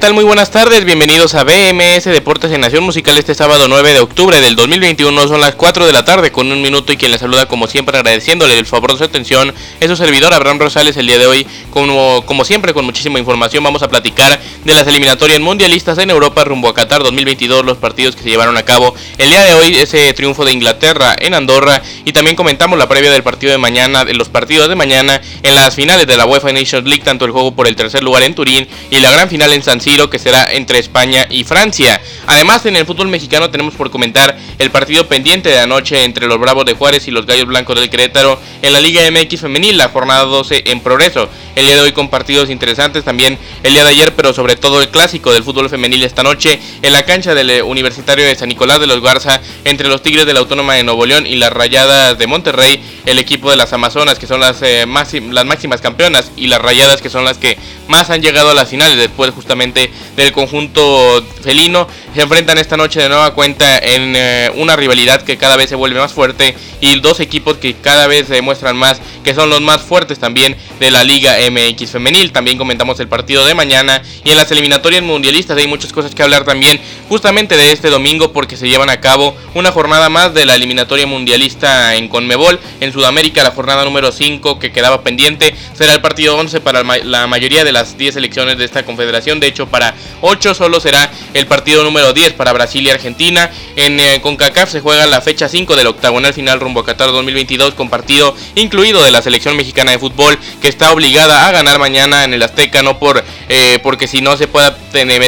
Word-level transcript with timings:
Tal? 0.00 0.14
Muy 0.14 0.24
buenas 0.24 0.50
tardes, 0.50 0.86
bienvenidos 0.86 1.34
a 1.34 1.44
BMS 1.44 2.04
Deportes 2.04 2.50
en 2.52 2.62
Nación 2.62 2.84
Musical 2.84 3.18
este 3.18 3.34
sábado 3.34 3.68
9 3.68 3.92
de 3.92 4.00
octubre 4.00 4.40
del 4.40 4.56
2021, 4.56 5.28
son 5.28 5.42
las 5.42 5.56
4 5.56 5.86
de 5.86 5.92
la 5.92 6.06
tarde 6.06 6.32
con 6.32 6.50
un 6.50 6.62
minuto 6.62 6.90
y 6.90 6.96
quien 6.96 7.10
les 7.10 7.20
saluda 7.20 7.46
como 7.46 7.66
siempre 7.66 7.98
agradeciéndole 7.98 8.58
el 8.58 8.64
favor 8.64 8.92
de 8.92 8.98
su 8.98 9.04
atención 9.04 9.52
es 9.78 9.90
su 9.90 9.96
servidor 9.96 10.32
Abraham 10.32 10.58
Rosales 10.58 10.96
el 10.96 11.06
día 11.06 11.18
de 11.18 11.26
hoy, 11.26 11.46
como, 11.68 12.24
como 12.24 12.46
siempre 12.46 12.72
con 12.72 12.86
muchísima 12.86 13.18
información 13.18 13.62
vamos 13.62 13.82
a 13.82 13.88
platicar 13.88 14.40
de 14.64 14.74
las 14.74 14.86
eliminatorias 14.86 15.38
mundialistas 15.38 15.98
en 15.98 16.08
Europa 16.08 16.44
rumbo 16.44 16.70
a 16.70 16.74
Qatar 16.74 17.02
2022, 17.02 17.66
los 17.66 17.76
partidos 17.76 18.16
que 18.16 18.22
se 18.22 18.30
llevaron 18.30 18.56
a 18.56 18.62
cabo 18.62 18.94
el 19.18 19.28
día 19.28 19.42
de 19.44 19.52
hoy, 19.52 19.76
ese 19.76 20.14
triunfo 20.14 20.46
de 20.46 20.52
Inglaterra 20.52 21.14
en 21.18 21.34
Andorra 21.34 21.82
y 22.06 22.12
también 22.14 22.36
comentamos 22.36 22.78
la 22.78 22.88
previa 22.88 23.10
del 23.10 23.22
partido 23.22 23.52
de 23.52 23.58
mañana, 23.58 24.06
de 24.06 24.14
los 24.14 24.30
partidos 24.30 24.70
de 24.70 24.76
mañana 24.76 25.20
en 25.42 25.54
las 25.54 25.74
finales 25.74 26.06
de 26.06 26.16
la 26.16 26.24
UEFA 26.24 26.52
Nations 26.52 26.86
League, 26.86 27.04
tanto 27.04 27.26
el 27.26 27.32
juego 27.32 27.54
por 27.54 27.68
el 27.68 27.76
tercer 27.76 28.02
lugar 28.02 28.22
en 28.22 28.34
Turín 28.34 28.66
y 28.90 29.00
la 29.00 29.10
gran 29.10 29.28
final 29.28 29.52
en 29.52 29.62
San 29.62 29.78
Siro 29.78 29.89
que 29.90 30.20
será 30.20 30.52
entre 30.52 30.78
España 30.78 31.26
y 31.28 31.42
Francia. 31.42 32.00
Además 32.26 32.64
en 32.64 32.76
el 32.76 32.86
fútbol 32.86 33.08
mexicano 33.08 33.50
tenemos 33.50 33.74
por 33.74 33.90
comentar 33.90 34.38
el 34.58 34.70
partido 34.70 35.08
pendiente 35.08 35.48
de 35.48 35.58
anoche 35.58 36.04
entre 36.04 36.28
los 36.28 36.38
Bravos 36.38 36.64
de 36.64 36.74
Juárez 36.74 37.08
y 37.08 37.10
los 37.10 37.26
Gallos 37.26 37.46
Blancos 37.46 37.78
del 37.78 37.90
Querétaro 37.90 38.40
en 38.62 38.72
la 38.72 38.80
Liga 38.80 39.02
MX 39.10 39.40
femenil, 39.40 39.76
la 39.76 39.88
jornada 39.88 40.24
12 40.24 40.62
en 40.66 40.80
progreso. 40.80 41.28
El 41.56 41.66
día 41.66 41.74
de 41.74 41.82
hoy 41.82 41.92
con 41.92 42.08
partidos 42.08 42.50
interesantes 42.50 43.02
también 43.02 43.36
el 43.64 43.72
día 43.72 43.82
de 43.82 43.90
ayer, 43.90 44.14
pero 44.14 44.32
sobre 44.32 44.54
todo 44.54 44.80
el 44.80 44.90
clásico 44.90 45.32
del 45.32 45.42
fútbol 45.42 45.68
femenil 45.68 46.04
esta 46.04 46.22
noche 46.22 46.60
en 46.82 46.92
la 46.92 47.02
cancha 47.02 47.34
del 47.34 47.50
eh, 47.50 47.62
Universitario 47.62 48.24
de 48.24 48.36
San 48.36 48.48
Nicolás 48.48 48.78
de 48.78 48.86
los 48.86 49.00
Garza 49.02 49.40
entre 49.64 49.88
los 49.88 50.02
Tigres 50.02 50.24
de 50.24 50.34
la 50.34 50.40
Autónoma 50.40 50.74
de 50.74 50.84
Nuevo 50.84 51.04
León 51.04 51.26
y 51.26 51.34
las 51.34 51.52
Rayadas 51.52 52.16
de 52.16 52.26
Monterrey, 52.28 52.80
el 53.06 53.18
equipo 53.18 53.50
de 53.50 53.56
las 53.56 53.72
Amazonas 53.72 54.20
que 54.20 54.28
son 54.28 54.38
las, 54.38 54.62
eh, 54.62 54.86
las 54.86 55.46
máximas 55.46 55.80
campeonas 55.80 56.30
y 56.36 56.46
las 56.46 56.62
Rayadas 56.62 57.02
que 57.02 57.10
son 57.10 57.24
las 57.24 57.38
que 57.38 57.58
más 57.88 58.08
han 58.10 58.22
llegado 58.22 58.50
a 58.50 58.54
las 58.54 58.68
finales 58.68 58.96
después 58.96 59.32
justamente 59.34 59.79
del 60.14 60.30
conjunto 60.32 61.24
felino. 61.40 61.86
Se 62.14 62.22
enfrentan 62.22 62.58
esta 62.58 62.76
noche 62.76 63.00
de 63.00 63.08
nueva 63.08 63.34
cuenta 63.34 63.78
en 63.78 64.14
eh, 64.16 64.50
una 64.56 64.74
rivalidad 64.74 65.22
que 65.22 65.36
cada 65.36 65.56
vez 65.56 65.68
se 65.70 65.76
vuelve 65.76 66.00
más 66.00 66.12
fuerte 66.12 66.56
y 66.80 66.98
dos 66.98 67.20
equipos 67.20 67.58
que 67.58 67.74
cada 67.74 68.08
vez 68.08 68.28
demuestran 68.28 68.76
más 68.76 69.00
que 69.22 69.32
son 69.32 69.48
los 69.48 69.60
más 69.60 69.82
fuertes 69.82 70.18
también 70.18 70.56
de 70.80 70.90
la 70.90 71.04
Liga 71.04 71.36
MX 71.50 71.92
femenil. 71.92 72.32
También 72.32 72.58
comentamos 72.58 72.98
el 72.98 73.06
partido 73.06 73.46
de 73.46 73.54
mañana 73.54 74.02
y 74.24 74.30
en 74.30 74.36
las 74.36 74.50
eliminatorias 74.50 75.04
mundialistas 75.04 75.56
hay 75.56 75.68
muchas 75.68 75.92
cosas 75.92 76.12
que 76.12 76.22
hablar 76.24 76.44
también 76.44 76.80
justamente 77.08 77.56
de 77.56 77.70
este 77.70 77.90
domingo 77.90 78.32
porque 78.32 78.56
se 78.56 78.68
llevan 78.68 78.90
a 78.90 79.00
cabo 79.00 79.36
una 79.54 79.70
jornada 79.70 80.08
más 80.08 80.34
de 80.34 80.46
la 80.46 80.56
eliminatoria 80.56 81.06
mundialista 81.06 81.94
en 81.94 82.08
Conmebol 82.08 82.58
en 82.80 82.92
Sudamérica, 82.92 83.44
la 83.44 83.52
jornada 83.52 83.84
número 83.84 84.10
5 84.10 84.58
que 84.58 84.72
quedaba 84.72 85.02
pendiente 85.02 85.54
será 85.74 85.94
el 85.94 86.00
partido 86.00 86.36
11 86.36 86.60
para 86.60 86.82
la 86.82 87.26
mayoría 87.28 87.62
de 87.62 87.70
las 87.70 87.96
10 87.96 88.14
selecciones 88.14 88.58
de 88.58 88.64
esta 88.64 88.84
confederación, 88.84 89.38
de 89.38 89.46
hecho 89.46 89.68
para 89.68 89.94
8 90.22 90.54
solo 90.54 90.80
será 90.80 91.08
el 91.34 91.46
partido 91.46 91.84
número 91.84 91.99
10 92.12 92.32
para 92.32 92.52
Brasil 92.52 92.86
y 92.86 92.90
Argentina. 92.90 93.50
En 93.76 94.00
eh, 94.00 94.20
CONCACAF 94.20 94.70
se 94.70 94.80
juega 94.80 95.06
la 95.06 95.20
fecha 95.20 95.48
5 95.48 95.76
del 95.76 95.86
octagonal 95.86 96.34
final 96.34 96.60
rumbo 96.60 96.80
a 96.80 96.84
Qatar 96.84 97.12
2022 97.12 97.74
con 97.74 97.88
partido 97.90 98.34
incluido 98.54 99.02
de 99.02 99.10
la 99.10 99.22
selección 99.22 99.56
mexicana 99.56 99.92
de 99.92 99.98
fútbol 99.98 100.38
que 100.60 100.68
está 100.68 100.92
obligada 100.92 101.46
a 101.46 101.52
ganar 101.52 101.78
mañana 101.78 102.24
en 102.24 102.34
el 102.34 102.42
Azteca, 102.42 102.82
no 102.82 102.98
por 102.98 103.22
eh, 103.48 103.78
porque 103.82 104.06
si 104.08 104.20
no 104.20 104.36
se 104.36 104.48
pueda 104.48 104.76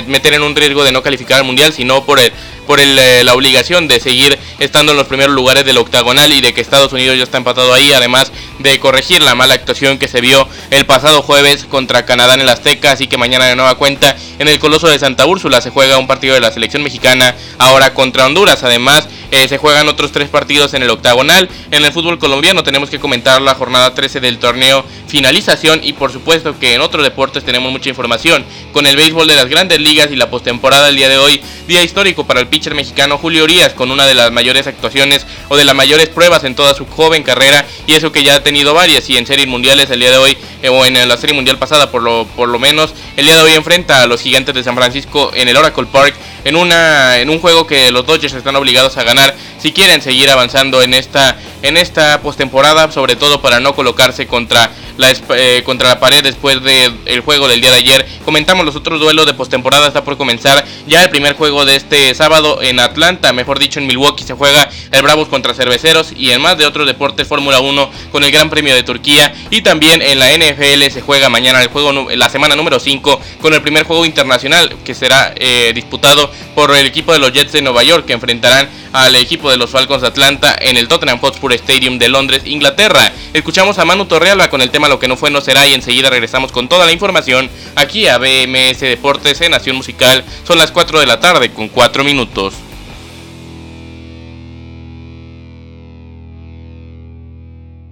meter 0.07 0.35
en 0.35 0.43
un 0.43 0.57
riesgo 0.57 0.85
de 0.85 0.93
no 0.93 1.03
calificar 1.03 1.39
al 1.39 1.45
Mundial, 1.45 1.73
sino 1.73 2.05
por 2.05 2.19
el 2.19 2.33
por 2.67 2.81
eh, 2.81 3.25
la 3.25 3.35
obligación 3.35 3.89
de 3.89 4.01
seguir 4.01 4.39
estando 4.59 4.93
en 4.93 4.99
los 4.99 5.07
primeros 5.07 5.35
lugares 5.35 5.65
del 5.65 5.79
octagonal 5.79 6.33
y 6.33 6.41
de 6.41 6.55
que 6.55 6.61
Estados 6.61 6.93
Unidos 6.93 7.17
ya 7.17 7.25
está 7.25 7.39
empatado 7.39 7.75
ahí, 7.75 7.93
además 7.93 8.33
de 8.63 8.79
corregir 8.81 9.23
la 9.23 9.35
mala 9.35 9.55
actuación 9.55 9.99
que 9.99 10.09
se 10.09 10.21
vio 10.21 10.49
el 10.71 10.87
pasado 10.87 11.23
jueves 11.23 11.65
contra 11.65 12.05
Canadá 12.05 12.35
en 12.35 12.41
el 12.41 12.49
Azteca, 12.49 12.93
así 12.93 13.07
que 13.07 13.19
mañana 13.19 13.47
de 13.47 13.57
nueva 13.57 13.77
cuenta 13.77 14.17
en 14.39 14.49
el 14.49 14.59
Coloso 14.59 14.89
de 14.89 14.99
Santa 14.99 15.27
Úrsula 15.27 15.61
se 15.61 15.71
juega 15.71 15.99
un 15.99 16.07
partido 16.07 16.35
de 16.35 16.41
la 16.41 16.53
selección 16.53 16.83
mexicana 16.83 17.35
ahora 17.59 17.95
contra 17.95 18.27
Honduras, 18.27 18.63
además 18.63 19.09
eh, 19.33 19.49
se 19.49 19.57
juegan 19.57 19.89
otros 19.89 20.13
tres 20.13 20.29
partidos 20.29 20.75
en 20.75 20.83
el 20.83 20.91
octagonal. 20.91 21.49
En 21.71 21.85
el 21.85 21.91
fútbol 21.91 22.19
colombiano 22.19 22.63
tenemos 22.63 22.91
que 22.91 23.01
comentar 23.01 23.41
la 23.41 23.55
jornada 23.55 23.95
13 23.95 24.21
del 24.21 24.39
torneo 24.39 24.85
finalización 25.09 25.81
y 25.83 25.95
por 25.95 26.13
supuesto 26.13 26.59
que 26.59 26.75
en 26.75 26.83
otros 26.83 27.03
deportes 27.03 27.43
tenemos 27.43 27.73
mucha 27.73 27.89
información 27.89 28.45
con 28.73 28.87
el 28.87 28.97
béisbol 28.97 29.27
de 29.27 29.37
las 29.37 29.47
grandes 29.47 29.81
ligas 29.81 30.11
y 30.11 30.17
la 30.17 30.31
postemporada 30.31 30.89
el 30.89 30.97
día 30.97 31.09
de 31.09 31.17
hoy, 31.17 31.43
día 31.67 31.83
histórico 31.83 32.27
para 32.27 32.41
el 32.41 32.47
pitcher 32.47 32.75
mexicano 32.75 33.17
Julio 33.17 33.45
Urias 33.45 33.73
con 33.73 33.91
una 33.91 34.07
de 34.07 34.15
las 34.15 34.31
mayores 34.33 34.67
actuaciones 34.67 35.27
o 35.49 35.57
de 35.57 35.65
las 35.65 35.75
mayores 35.75 36.09
pruebas 36.09 36.45
en 36.45 36.55
toda 36.55 36.75
su 36.75 36.87
joven 36.87 37.23
carrera 37.23 37.67
y 37.87 37.95
eso 37.95 38.13
que 38.13 38.25
ya 38.25 38.37
ha 38.37 38.43
tenido 38.43 38.75
varias 38.75 39.09
y 39.09 39.17
en 39.17 39.27
series 39.27 39.49
mundiales 39.49 39.91
el 39.91 40.01
día 40.01 40.11
de 40.11 40.19
hoy 40.19 40.37
eh, 40.63 40.69
o 40.69 40.85
en 40.85 41.09
la 41.09 41.17
serie 41.17 41.35
mundial 41.35 41.59
pasada 41.59 41.91
por 41.91 42.03
lo, 42.03 42.27
por 42.37 42.49
lo 42.49 42.59
menos 42.59 42.95
el 43.17 43.25
día 43.27 43.37
de 43.37 43.43
hoy 43.43 43.53
enfrenta 43.53 44.03
a 44.03 44.07
los 44.07 44.21
gigantes 44.21 44.55
de 44.55 44.63
San 44.63 44.77
Francisco 44.77 45.31
en 45.35 45.49
el 45.49 45.57
Oracle 45.57 45.87
Park 45.87 46.15
en, 46.45 46.57
una, 46.57 47.19
en 47.19 47.31
un 47.31 47.39
juego 47.39 47.67
que 47.67 47.91
los 47.91 48.07
Dodgers 48.07 48.35
están 48.35 48.57
obligados 48.57 48.97
a 48.97 49.05
ganar 49.05 49.35
si 49.59 49.73
quieren 49.73 50.03
seguir 50.03 50.31
avanzando 50.31 50.83
en 50.83 50.95
esta, 50.95 51.39
en 51.63 51.77
esta 51.77 52.21
postemporada, 52.21 52.91
sobre 52.91 53.17
todo 53.17 53.41
para 53.41 53.61
no 53.61 53.75
colocarse 53.75 54.27
contra 54.27 54.71
la, 54.97 55.13
eh, 55.37 55.63
contra 55.65 55.89
la 55.89 56.01
pared 56.01 56.23
después 56.23 56.63
del 56.63 57.21
juego 57.21 57.49
del 57.49 57.61
día 57.61 57.71
de 57.71 57.77
ayer. 57.77 58.09
Comentamos 58.25 58.65
los 58.65 58.77
otros 58.77 59.01
duelos 59.01 59.27
de 59.27 59.35
postemporada, 59.35 59.87
está 59.87 60.05
por 60.05 60.17
comenzar 60.17 60.65
ya 60.87 61.03
el 61.03 61.11
primer 61.11 61.35
juego 61.35 61.65
de 61.65 61.77
este 61.77 62.15
sábado 62.15 62.63
en 62.63 62.81
Atlanta, 62.81 63.33
mejor 63.33 63.59
dicho 63.59 63.79
en 63.79 63.87
Milwaukee 63.87 64.25
se 64.25 64.35
juega 64.35 64.69
el 64.91 65.03
Bravos 65.03 65.29
contra 65.29 65.55
Cerveceros 65.55 66.13
y 66.17 66.31
en 66.31 66.41
más 66.41 66.59
de 66.59 66.67
otros 66.67 66.87
deportes 66.87 67.29
Fórmula 67.29 67.61
1 67.61 67.91
con 68.11 68.25
el 68.25 68.31
Gran 68.31 68.51
Premio 68.51 68.75
de 68.75 68.83
Turquía 68.83 69.35
y 69.51 69.63
también 69.63 70.03
en 70.03 70.19
la 70.19 70.31
NFL 70.33 70.91
se 70.91 71.01
juega 71.01 71.29
mañana 71.29 71.63
el 71.63 71.69
juego 71.69 71.93
la 72.11 72.29
semana 72.29 72.57
número 72.57 72.79
5 72.79 73.21
con 73.41 73.55
el 73.55 73.63
primer 73.63 73.85
juego 73.85 74.05
internacional 74.05 74.77
que 74.85 74.95
será 74.95 75.33
eh, 75.37 75.73
disputado 75.75 76.31
por 76.55 76.75
el 76.75 76.87
equipo 76.87 77.13
de 77.13 77.19
los 77.19 77.33
Jets 77.33 77.53
de 77.53 77.63
Nueva 77.63 77.83
York 77.83 78.07
que 78.07 78.13
enfrentarán 78.13 78.69
al 78.93 79.17
equipo 79.17 79.51
de 79.51 79.57
los 79.57 79.71
Falcons 79.71 80.03
de 80.03 80.09
Atlanta 80.09 80.55
en 80.59 80.77
el 80.77 80.89
Tottenham 80.89 81.19
Hotspur 81.19 81.53
Stadium 81.55 81.99
de 81.99 82.09
Londres, 82.09 82.43
Inglaterra. 82.45 83.13
Escuchamos 83.33 83.79
a 83.79 83.85
Manu 83.85 84.05
Torrealba 84.05 84.51
con 84.51 84.61
el 84.61 84.71
tema 84.71 84.82
Lo 84.89 84.99
que 84.99 85.09
no 85.09 85.17
fue 85.17 85.31
no 85.31 85.41
será 85.41 85.67
y 85.67 85.75
enseguida 85.75 86.11
regresamos 86.11 86.53
con 86.53 86.69
toda 86.69 86.87
la 86.87 86.93
información 86.93 87.51
aquí 87.75 88.09
a 88.09 88.19
BMS 88.19 88.81
Deportes 88.81 89.41
en 89.41 89.53
Nación 89.53 89.77
Musical. 89.77 90.25
Son 90.45 90.59
las 90.59 90.71
4 90.71 91.01
de 91.01 91.07
la 91.07 91.21
tarde 91.21 91.53
con 91.53 91.69
4 91.69 92.05
minutos. 92.05 92.55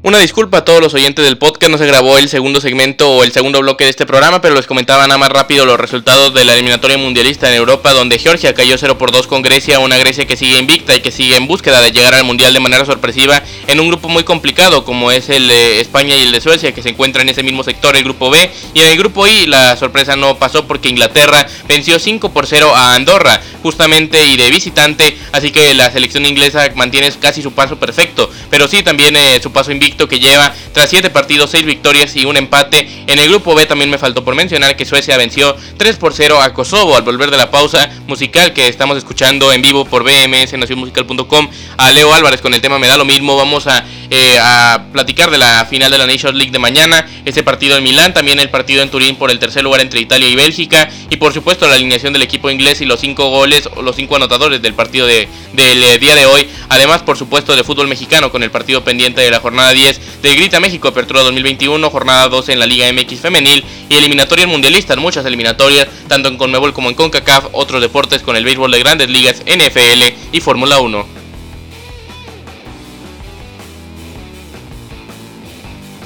Una 0.03 0.19
disculpa 0.19 0.57
a 0.57 0.65
todos 0.65 0.81
los 0.81 0.95
oyentes 0.95 1.23
del 1.27 1.37
podcast, 1.37 1.71
no 1.71 1.77
se 1.77 1.85
grabó 1.85 2.17
el 2.17 2.31
segundo 2.31 2.59
segmento 2.63 3.17
o 3.17 3.23
el 3.23 3.33
segundo 3.33 3.61
bloque 3.61 3.85
de 3.85 3.91
este 3.91 4.07
programa, 4.07 4.41
pero 4.41 4.55
les 4.55 4.67
comentaba 4.67 5.07
nada 5.07 5.19
más 5.19 5.29
rápido 5.29 5.67
los 5.67 5.79
resultados 5.79 6.33
de 6.33 6.47
la 6.47 6.55
eliminatoria 6.55 6.97
mundialista 6.97 7.51
en 7.51 7.57
Europa, 7.57 7.93
donde 7.93 8.19
Georgia 8.19 8.55
cayó 8.55 8.79
0 8.79 8.97
por 8.97 9.13
2 9.13 9.27
con 9.27 9.43
Grecia, 9.43 9.79
una 9.79 9.99
Grecia 9.99 10.27
que 10.27 10.39
sigue 10.39 10.59
invicta 10.59 10.97
y 10.97 11.03
que 11.03 11.11
sigue 11.11 11.37
en 11.37 11.47
búsqueda 11.47 11.83
de 11.83 11.93
llegar 11.93 12.15
al 12.15 12.25
mundial 12.25 12.55
de 12.55 12.61
manera 12.61 12.87
sorpresiva 12.87 13.43
en 13.67 13.79
un 13.79 13.89
grupo 13.89 14.09
muy 14.09 14.25
complicado 14.25 14.87
como 14.87 15.13
es 15.13 15.29
el 15.29 15.49
de 15.49 15.83
España 15.83 16.17
y 16.17 16.23
el 16.23 16.33
de 16.33 16.41
Suecia, 16.41 16.73
que 16.73 16.81
se 16.81 16.89
encuentran 16.89 17.29
en 17.29 17.33
ese 17.33 17.43
mismo 17.43 17.63
sector, 17.63 17.95
el 17.95 18.03
grupo 18.03 18.31
B. 18.31 18.51
Y 18.73 18.81
en 18.81 18.87
el 18.87 18.97
grupo 18.97 19.27
I 19.27 19.49
la 19.49 19.77
sorpresa 19.77 20.17
no 20.17 20.39
pasó 20.39 20.67
porque 20.67 20.89
Inglaterra 20.89 21.47
venció 21.69 21.99
5 21.99 22.33
por 22.33 22.47
0 22.47 22.75
a 22.75 22.95
Andorra, 22.95 23.39
justamente 23.63 24.27
y 24.29 24.39
de 24.39 24.49
visitante, 24.49 25.19
así 25.33 25.51
que 25.51 25.75
la 25.75 25.93
selección 25.93 26.25
inglesa 26.25 26.71
mantiene 26.75 27.13
casi 27.21 27.43
su 27.43 27.53
paso 27.53 27.79
perfecto, 27.79 28.31
pero 28.49 28.67
sí 28.67 28.83
también 28.83 29.15
eh, 29.15 29.41
su 29.43 29.53
paso 29.53 29.71
invicto 29.71 29.90
que 29.97 30.19
lleva 30.19 30.55
tras 30.73 30.91
7 30.91 31.11
partidos, 31.11 31.51
6 31.51 31.65
victorias 31.65 32.17
y 32.17 32.25
un 32.25 32.37
empate. 32.37 32.89
En 33.07 33.19
el 33.19 33.29
grupo 33.29 33.55
B 33.55 33.67
también 33.67 33.91
me 33.91 33.99
faltó 33.99 34.25
por 34.25 34.35
mencionar 34.35 34.77
que 34.77 34.85
Suecia 34.85 35.17
venció 35.17 35.57
3 35.77 35.97
por 35.97 36.15
0 36.15 36.41
a 36.41 36.53
Kosovo 36.55 36.97
al 36.97 37.03
volver 37.03 37.31
de 37.31 37.37
la 37.37 37.51
pausa 37.51 37.91
musical 38.07 38.53
que 38.53 38.69
estamos 38.69 38.97
escuchando 38.97 39.53
en 39.53 39.63
vivo 39.63 39.85
por 39.85 40.05
BMS 40.05 40.53
Nacionmusical.com 40.55 41.49
a 41.77 41.91
Leo 41.93 42.13
Álvarez 42.15 42.41
con 42.41 42.55
el 42.55 42.61
tema 42.61 42.79
Me 42.79 42.87
da 42.87 42.97
lo 42.97 43.05
mismo. 43.05 43.37
Vamos 43.37 43.67
a, 43.67 43.85
eh, 44.11 44.39
a 44.41 44.87
platicar 44.93 45.31
de 45.31 45.39
la 45.39 45.65
final 45.67 45.91
de 45.91 45.99
la 45.99 46.07
Nations 46.07 46.37
League 46.37 46.51
de 46.51 46.59
mañana, 46.59 47.07
ese 47.25 47.43
partido 47.45 47.77
en 47.77 47.85
Milán, 47.85 48.13
también 48.13 48.41
el 48.41 48.51
partido 48.51 48.83
en 48.83 48.91
Turín 48.91 49.17
por 49.17 49.31
el 49.31 49.39
tercer 49.39 49.63
lugar 49.63 49.81
entre 49.81 50.01
Italia 50.01 50.29
y 50.29 50.35
Bélgica 50.35 50.89
y 51.09 51.17
por 51.17 51.33
supuesto 51.33 51.69
la 51.69 51.77
alineación 51.77 52.13
del 52.13 52.23
equipo 52.23 52.51
inglés 52.51 52.81
y 52.81 52.87
los 52.87 52.99
5 53.01 53.31
goles 53.31 53.69
o 53.77 53.83
los 53.83 53.95
5 53.95 54.17
anotadores 54.17 54.61
del 54.61 54.75
partido 54.75 55.07
de, 55.07 55.29
del 55.53 55.83
eh, 55.83 55.99
día 55.99 56.17
de 56.17 56.27
hoy. 56.27 56.49
Además, 56.69 57.03
por 57.03 57.17
supuesto, 57.17 57.55
de 57.55 57.63
fútbol 57.63 57.87
mexicano 57.87 58.33
con 58.33 58.43
el 58.43 58.51
partido 58.51 58.83
pendiente 58.83 59.21
de 59.21 59.31
la 59.31 59.39
jornada 59.39 59.73
10 59.73 60.23
de 60.23 60.35
Grita 60.35 60.59
México, 60.59 60.89
Apertura 60.89 61.23
2021, 61.23 61.91
jornada 61.91 62.29
12 62.29 62.53
en 62.53 62.59
la 62.59 62.67
Liga 62.67 62.93
MX 62.93 63.21
femenil 63.21 63.65
y 63.89 63.95
eliminatorias 63.95 64.49
mundialistas, 64.49 64.97
muchas 64.99 65.25
eliminatorias, 65.25 65.87
tanto 66.09 66.29
en 66.29 66.37
Conmebol 66.37 66.73
como 66.73 66.89
en 66.89 66.97
CONCACAF, 66.97 67.47
otros 67.53 67.81
deportes 67.81 68.23
con 68.23 68.35
el 68.35 68.45
béisbol 68.45 68.73
de 68.73 68.79
grandes 68.81 69.09
ligas, 69.09 69.43
NFL 69.47 70.33
y 70.33 70.41
Fórmula 70.41 70.81
1. 70.81 71.20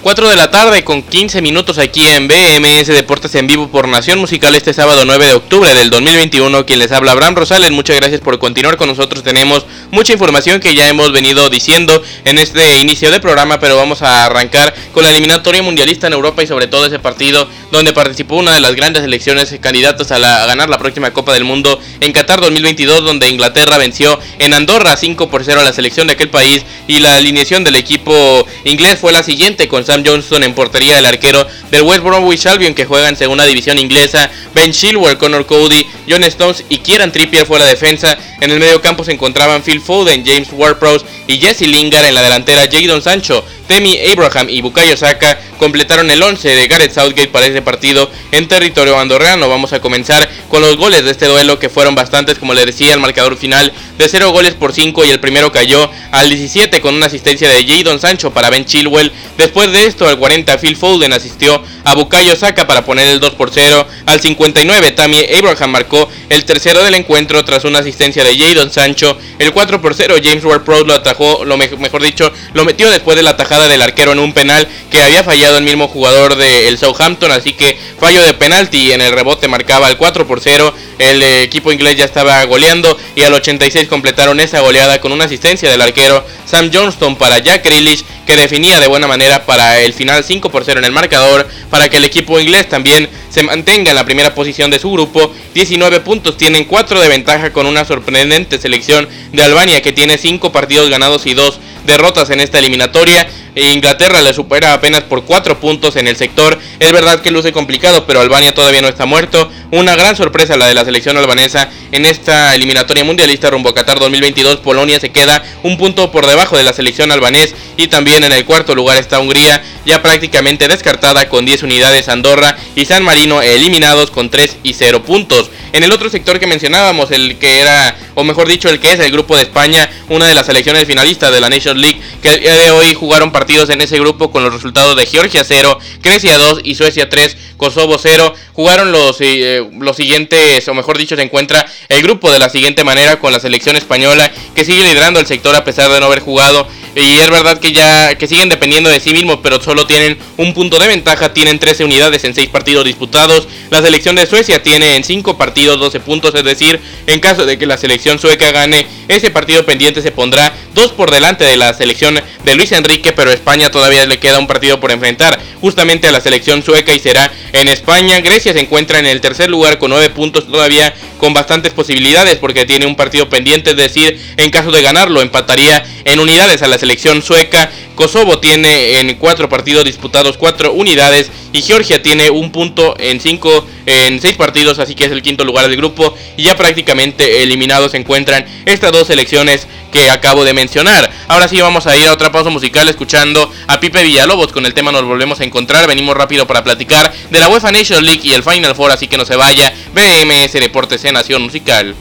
4 0.05 0.29
de 0.29 0.37
la 0.37 0.51
tarde 0.51 0.85
con 0.85 1.03
15 1.03 1.41
minutos 1.41 1.79
aquí 1.79 2.07
en 2.07 2.29
BMS 2.29 2.89
Deportes 2.89 3.35
en 3.37 3.47
vivo 3.47 3.69
por 3.69 3.89
Nación 3.89 4.19
Musical 4.19 4.55
este 4.55 4.75
sábado 4.75 5.07
9 5.07 5.29
de 5.29 5.33
octubre 5.33 5.73
del 5.73 5.89
2021. 5.89 6.67
Quien 6.67 6.79
les 6.79 6.93
habla 6.93 7.13
Abraham 7.13 7.37
Rosales, 7.37 7.71
muchas 7.71 7.97
gracias 7.97 8.21
por 8.21 8.39
continuar 8.39 8.77
con 8.77 8.89
nosotros. 8.89 9.23
Tenemos 9.23 9.65
mucha 9.91 10.13
información 10.13 10.61
que 10.61 10.75
ya 10.75 10.91
hemos 10.91 11.11
venido 11.11 11.49
diciendo 11.49 12.03
en 12.27 12.37
este 12.37 12.83
inicio 12.83 13.11
de 13.11 13.19
programa, 13.19 13.59
pero 13.61 13.79
vamos 13.79 14.03
a 14.03 14.27
arrancar 14.27 14.75
con 14.93 15.05
la 15.05 15.09
eliminatoria 15.09 15.63
mundialista 15.63 16.07
en 16.07 16.13
Europa 16.13 16.43
y 16.43 16.47
sobre 16.47 16.67
todo 16.67 16.85
ese 16.85 16.99
partido 16.99 17.49
donde 17.73 17.95
participó 17.95 18.37
una 18.37 18.53
de 18.53 18.61
las 18.61 18.75
grandes 18.75 19.05
selecciones 19.05 19.57
candidatas 19.59 20.13
a, 20.13 20.17
a 20.17 20.47
ganar 20.47 20.69
la 20.69 20.77
próxima 20.77 21.15
Copa 21.15 21.33
del 21.33 21.45
Mundo 21.45 21.81
en 22.01 22.13
Qatar 22.13 22.43
2022, 22.43 23.05
donde 23.05 23.31
Inglaterra 23.31 23.79
venció 23.79 24.21
en 24.39 24.53
Andorra 24.53 24.99
5 24.99 25.31
por 25.31 25.45
0 25.45 25.63
a 25.63 25.65
la 25.65 25.73
selección 25.73 26.09
de 26.09 26.13
aquel 26.13 26.29
país 26.29 26.63
y 26.89 26.99
la 26.99 27.17
alineación 27.17 27.65
del 27.65 27.77
equipo 27.77 28.47
inglés 28.65 28.99
fue 29.01 29.11
la 29.11 29.23
siguiente 29.23 29.67
con 29.67 29.83
Sam 29.95 30.03
Johnston 30.05 30.43
en 30.43 30.55
portería, 30.55 30.99
el 30.99 31.07
arquero 31.07 31.47
del 31.71 31.83
West 31.83 32.03
Bromwich 32.03 32.47
Albion 32.47 32.75
que 32.75 32.85
juega 32.85 33.09
en 33.09 33.15
segunda 33.15 33.47
división 33.47 33.79
inglesa, 33.79 34.29
Ben 34.53 34.73
Chilwell, 34.73 35.19
Connor 35.19 35.47
Cody, 35.47 35.87
John 36.09 36.25
Stones 36.25 36.65
y 36.69 36.79
Kieran 36.79 37.13
Trippier 37.13 37.47
fue 37.47 37.61
la 37.61 37.67
defensa. 37.67 38.19
En 38.41 38.51
el 38.51 38.59
medio 38.59 38.81
campo 38.83 39.05
se 39.05 39.13
encontraban 39.13 39.63
Phil 39.63 39.81
Foden, 39.81 40.25
James 40.27 40.49
Ward-Prowse 40.51 41.07
y 41.29 41.39
Jesse 41.39 41.69
Lingard 41.69 42.07
en 42.07 42.15
la 42.15 42.23
delantera, 42.23 42.69
Jadon 42.69 43.03
Sancho, 43.03 43.45
Temi 43.69 43.97
Abraham 44.11 44.49
y 44.51 44.63
Bukayo 44.63 44.97
Saka 44.97 45.39
completaron 45.59 46.11
el 46.11 46.23
11 46.23 46.57
de 46.57 46.67
Gareth 46.67 46.93
Southgate 46.93 47.29
para 47.29 47.47
este 47.47 47.63
partido 47.63 48.11
en 48.33 48.49
territorio 48.49 48.99
andorrano. 48.99 49.49
Vamos 49.49 49.73
a 49.73 49.81
comenzar 49.81 50.29
con 50.55 50.63
los 50.63 50.77
goles 50.77 51.05
de 51.05 51.11
este 51.11 51.27
duelo 51.27 51.59
que 51.59 51.69
fueron 51.69 51.97
bastantes, 51.97 52.39
como 52.39 52.55
le 52.55 52.65
decía, 52.65 52.95
el 52.95 53.01
marcador 53.01 53.37
final 53.37 53.73
de 53.99 54.09
0 54.09 54.31
goles 54.31 54.55
por 54.55 54.73
5 54.73 55.05
y 55.05 55.11
el 55.11 55.19
primero 55.19 55.51
cayó 55.51 55.91
al 56.13 56.29
17 56.29 56.81
con 56.81 56.95
una 56.95 57.07
asistencia 57.07 57.49
de 57.49 57.67
Jadon 57.67 57.99
Sancho 57.99 58.31
para 58.31 58.51
Ben 58.51 58.65
Chilwell. 58.65 59.11
Después 59.37 59.73
de 59.73 59.87
esto, 59.87 60.07
al 60.07 60.17
40 60.17 60.57
Phil 60.59 60.77
Foden 60.77 61.13
asistió 61.13 61.61
a 61.83 61.95
Bukayo 61.95 62.37
Saka 62.37 62.69
para 62.69 62.85
poner 62.85 63.09
el 63.09 63.19
2 63.19 63.35
por 63.35 63.51
0. 63.53 63.85
Al 64.07 64.21
59 64.21 64.93
Tammy 64.93 65.27
Abraham 65.37 65.71
marcó 65.71 66.09
el 66.29 66.45
tercero 66.45 66.85
del 66.85 66.95
encuentro 66.95 67.45
tras 67.45 67.65
una 67.65 67.81
asistencia 67.81 68.23
de 68.23 68.39
Jadon 68.39 68.71
Sancho. 68.71 69.19
El 69.41 69.53
4 69.53 69.83
por 69.83 69.97
0 69.97 70.15
James 70.23 70.45
Ward-Prowse 70.45 70.87
lo 70.87 70.95
atajó, 70.95 71.45
lo 71.45 71.57
mejor 71.57 72.01
dicho, 72.01 72.33
lo 72.53 72.65
metió 72.65 72.91
después 72.91 73.17
de 73.17 73.25
la 73.25 73.37
tajada 73.37 73.67
del 73.67 73.83
arquero 73.83 74.13
en 74.13 74.21
un 74.21 74.33
penal 74.33 74.69
que 74.89 75.03
había 75.03 75.25
fallado 75.25 75.59
el 75.59 75.65
mismo 75.65 75.89
jugador 75.89 76.37
del 76.37 76.79
Southampton, 76.79 77.33
así 77.33 77.55
que 77.55 77.77
fallo 77.99 78.23
de 78.23 78.35
penalti 78.35 78.93
en 78.93 79.01
el 79.01 79.11
rebote 79.11 79.49
marcaba 79.49 79.91
el 79.91 79.97
4 79.97 80.29
por 80.29 80.44
0. 80.45 80.75
El 80.99 81.23
equipo 81.23 81.73
inglés 81.73 81.97
ya 81.97 82.05
estaba 82.05 82.45
goleando 82.45 82.97
y 83.17 83.23
al 83.23 83.35
86 83.35 83.89
completaron 83.89 84.39
esa 84.39 84.61
goleada 84.61 85.01
con 85.01 85.11
una 85.11 85.25
asistencia 85.25 85.69
del 85.71 85.83
arquero 85.83 86.25
Sam 86.45 86.71
Johnston 86.73 87.17
para 87.17 87.39
Jack 87.39 87.65
Grealish 87.65 88.05
que 88.27 88.37
definía 88.37 88.81
de 88.81 88.87
buena 88.87 89.07
manera 89.07 89.45
para 89.45 89.81
el 89.81 89.93
final 89.93 90.23
5 90.23 90.51
por 90.51 90.65
0 90.65 90.79
en 90.79 90.85
el 90.85 90.93
marcador 90.93 91.49
para 91.71 91.89
que 91.89 91.97
el 91.97 92.05
equipo 92.05 92.39
inglés 92.39 92.69
también 92.69 93.09
se 93.31 93.43
mantenga 93.43 93.91
en 93.91 93.97
la 93.97 94.05
primera 94.05 94.35
posición 94.35 94.71
de 94.71 94.79
su 94.79 94.91
grupo. 94.93 95.33
19 95.55 96.01
puntos, 96.01 96.37
tienen 96.37 96.65
4 96.65 97.01
de 97.01 97.09
ventaja 97.09 97.53
con 97.53 97.67
una 97.67 97.85
sorprendente 97.85 98.59
selección 98.59 99.09
de 99.33 99.43
Albania 99.43 99.83
que 99.83 99.93
tiene 99.93 100.19
5 100.19 100.53
partidos 100.53 100.91
ganados 100.91 101.27
y 101.27 101.35
2 101.35 101.59
derrotas 101.85 102.31
en 102.31 102.41
esta 102.41 102.59
eliminatoria. 102.59 103.29
Inglaterra 103.57 104.21
le 104.21 104.35
supera 104.35 104.73
apenas 104.73 105.05
por 105.05 105.25
4 105.25 105.61
puntos 105.61 105.97
en 105.97 106.09
el 106.09 106.17
sector. 106.17 106.59
Es 106.81 106.91
verdad 106.91 107.21
que 107.21 107.31
luce 107.31 107.53
complicado, 107.53 108.05
pero 108.05 108.21
Albania 108.21 108.53
todavía 108.53 108.83
no 108.83 108.89
está 108.89 109.07
muerto. 109.07 109.49
Una 109.71 109.95
gran 109.95 110.17
sorpresa 110.17 110.57
la 110.57 110.67
de 110.67 110.75
la 110.75 110.85
selección 110.85 111.17
albanesa 111.17 111.69
en 111.93 112.05
esta 112.05 112.55
eliminatoria 112.55 113.05
mundialista 113.05 113.51
rumbo 113.51 113.69
a 113.69 113.75
Qatar 113.75 114.01
2022. 114.01 114.57
Polonia 114.57 114.99
se 114.99 115.11
queda 115.11 115.45
un 115.63 115.79
punto 115.79 116.11
por 116.11 116.27
debajo 116.27 116.57
de 116.57 116.65
la 116.65 116.73
selección 116.73 117.13
albanés 117.13 117.55
y 117.77 117.87
también 117.87 118.25
en 118.25 118.33
el 118.33 118.45
cuarto 118.45 118.75
lugar 118.75 118.99
está 118.99 119.21
Hungría, 119.21 119.63
ya 119.87 120.03
prácticamente 120.03 120.67
descartada 120.67 121.29
con 121.29 121.45
10 121.45 121.63
unidades 121.63 122.09
Andorra 122.09 122.57
y 122.75 122.87
San 122.87 123.05
Marino 123.05 123.41
eliminados 123.41 124.11
con 124.11 124.31
3 124.31 124.57
y 124.65 124.75
0 124.75 125.05
puntos. 125.05 125.51
En 125.75 125.83
el 125.83 125.91
otro 125.91 126.09
sector 126.09 126.39
que 126.39 126.47
mencionábamos, 126.47 127.11
el 127.11 127.37
que 127.37 127.59
era, 127.59 127.97
o 128.15 128.23
mejor 128.23 128.47
dicho, 128.47 128.69
el 128.69 128.79
que 128.79 128.93
es 128.93 129.01
el 129.01 129.11
grupo 129.11 129.35
de 129.35 129.43
España, 129.43 129.91
una 130.09 130.29
de 130.29 130.33
las 130.33 130.47
selecciones 130.47 130.85
finalistas 130.85 131.33
de 131.33 131.41
la 131.41 131.51
Nations 131.51 131.81
League, 131.81 132.01
que 132.23 132.29
el 132.29 132.41
día 132.43 132.55
de 132.55 132.71
hoy 132.71 132.95
jugaron 132.95 133.33
partidos 133.33 133.71
en 133.71 133.81
ese 133.81 133.99
grupo 133.99 134.31
con 134.31 134.45
los 134.45 134.55
resultados 134.55 134.95
de 134.95 135.05
Georgia 135.05 135.43
0, 135.43 135.77
Grecia 136.01 136.39
2 136.39 136.61
y 136.63 136.77
Suecia 136.77 137.09
3, 137.09 137.37
Kosovo 137.57 137.99
0. 137.99 138.35
Jugaron 138.53 138.93
los, 138.93 139.17
eh, 139.19 139.69
los 139.81 139.97
siguientes, 139.97 140.69
o 140.69 140.75
mejor 140.75 140.97
dicho, 140.97 141.17
se 141.17 141.23
encuentra 141.23 141.67
el 141.89 142.03
grupo 142.05 142.31
de 142.31 142.39
la 142.39 142.51
siguiente 142.51 142.85
manera 142.85 143.19
con 143.19 143.33
la 143.33 143.41
selección 143.41 143.75
española, 143.75 144.31
que 144.55 144.65
sigue 144.65 144.85
liderando 144.85 145.19
el 145.19 145.27
sector 145.27 145.57
a 145.57 145.65
pesar 145.65 145.91
de 145.91 145.99
no 145.99 146.07
haber 146.07 146.21
jugado 146.21 146.69
y 146.97 147.19
es 147.19 147.31
verdad 147.31 147.59
que 147.59 147.73
ya 147.73 148.15
que 148.17 148.27
siguen 148.27 148.49
dependiendo 148.49 148.89
de 148.89 149.01
sí 149.01 149.13
mismos, 149.13 149.41
pero 149.43 149.61
solo 149.61 149.87
tienen 149.87 150.19
un 150.37 150.55
punto 150.55 150.79
de 150.79 150.87
ventaja, 150.87 151.33
tienen 151.33 151.59
13 151.59 151.85
unidades 151.85 152.25
en 152.25 152.35
6 152.35 152.49
partidos 152.51 152.85
disputados. 152.85 153.49
La 153.71 153.83
selección 153.83 154.17
de 154.17 154.27
Suecia 154.27 154.63
tiene 154.63 154.97
en 154.97 155.05
5 155.05 155.37
partidos 155.37 155.79
12 155.81 156.01
puntos, 156.01 156.35
es 156.35 156.45
decir, 156.45 156.81
en 157.07 157.21
caso 157.21 157.47
de 157.47 157.59
que 157.59 157.67
la 157.67 157.77
selección 157.77 158.19
sueca 158.19 158.53
gane, 158.53 158.87
ese 159.09 159.31
partido 159.31 159.65
pendiente 159.65 160.03
se 160.03 160.13
pondrá 160.13 160.55
2 160.75 160.93
por 160.93 161.11
delante 161.11 161.45
de 161.45 161.57
la 161.57 161.75
selección 161.75 162.21
de 162.45 162.55
Luis 162.55 162.73
Enrique, 162.73 163.13
pero 163.13 163.31
España 163.31 163.71
todavía 163.71 164.07
le 164.07 164.19
queda 164.19 164.39
un 164.39 164.47
partido 164.47 164.81
por 164.81 164.93
enfrentar 164.93 165.41
justamente 165.65 166.07
a 166.07 166.13
la 166.13 166.21
selección 166.21 166.63
sueca 166.63 166.93
y 166.93 166.99
será 166.99 167.33
en 167.55 167.69
España. 167.69 168.21
Grecia 168.21 168.53
se 168.53 168.61
encuentra 168.61 168.99
en 168.99 169.07
el 169.07 169.23
tercer 169.23 169.49
lugar 169.49 169.79
con 169.79 169.93
9 169.93 170.11
puntos 170.11 170.47
todavía 170.47 170.93
con 171.17 171.33
bastantes 171.33 171.73
posibilidades 171.73 172.37
porque 172.37 172.67
tiene 172.67 172.85
un 172.85 172.97
partido 172.97 173.31
pendiente, 173.31 173.71
es 173.71 173.77
decir, 173.77 174.21
en 174.37 174.51
caso 174.51 174.71
de 174.71 174.83
ganarlo 174.83 175.23
empataría 175.23 175.83
en 176.05 176.21
unidades 176.21 176.61
a 176.61 176.69
la 176.69 176.77
selección 176.77 177.23
sueca. 177.23 177.71
Kosovo 177.95 178.41
tiene 178.41 178.99
en 178.99 179.15
cuatro 179.15 179.49
partidos 179.49 179.85
disputados 179.85 180.37
cuatro 180.37 180.73
unidades 180.73 181.31
y 181.53 181.63
Georgia 181.63 182.03
tiene 182.03 182.29
un 182.29 182.53
punto 182.53 182.95
en 182.99 183.21
cinco 183.21 183.67
en 183.87 184.21
seis 184.21 184.37
partidos, 184.37 184.79
así 184.79 184.95
que 184.95 185.05
es 185.05 185.13
el 185.13 185.23
quinto 185.23 185.45
lugar 185.45 185.67
del 185.67 185.77
grupo 185.77 186.15
y 186.37 186.43
ya 186.43 186.57
prácticamente 186.57 187.43
eliminados 187.43 187.93
se 187.93 187.99
encuentran 187.99 188.45
estas 188.67 188.93
dos 188.93 189.07
selecciones 189.07 189.67
que 189.95 190.11
acabo 190.11 190.45
de 190.45 190.53
mencionar. 190.53 191.09
Ahora 191.29 191.47
sí 191.47 191.61
vamos 191.61 191.87
a 191.87 191.97
ir 191.97 192.09
a 192.09 192.13
otra 192.13 192.33
pausa 192.33 192.51
musical 192.51 192.89
escuchando 192.89 193.51
a 193.69 193.79
Pipe 193.79 194.03
Villalobos 194.03 194.53
con 194.53 194.67
el 194.67 194.75
tema 194.75 194.91
nos 194.91 195.05
volvemos 195.05 195.39
a 195.41 195.45
encontrar. 195.45 195.87
Venimos 195.87 196.17
rápido 196.17 196.47
para 196.49 196.65
platicar 196.65 197.13
de 197.31 197.39
la 197.39 197.49
UEFA 197.49 197.71
Nations 197.71 198.03
League 198.03 198.21
y 198.25 198.33
el 198.33 198.43
Final 198.43 198.75
Four, 198.75 198.91
así 198.91 199.07
que 199.07 199.17
no 199.17 199.25
se 199.25 199.37
vaya. 199.37 199.73
BMS 199.95 200.53
Deportes 200.55 201.05
en 201.05 201.15
Nación 201.15 201.43
Musical. 201.43 201.95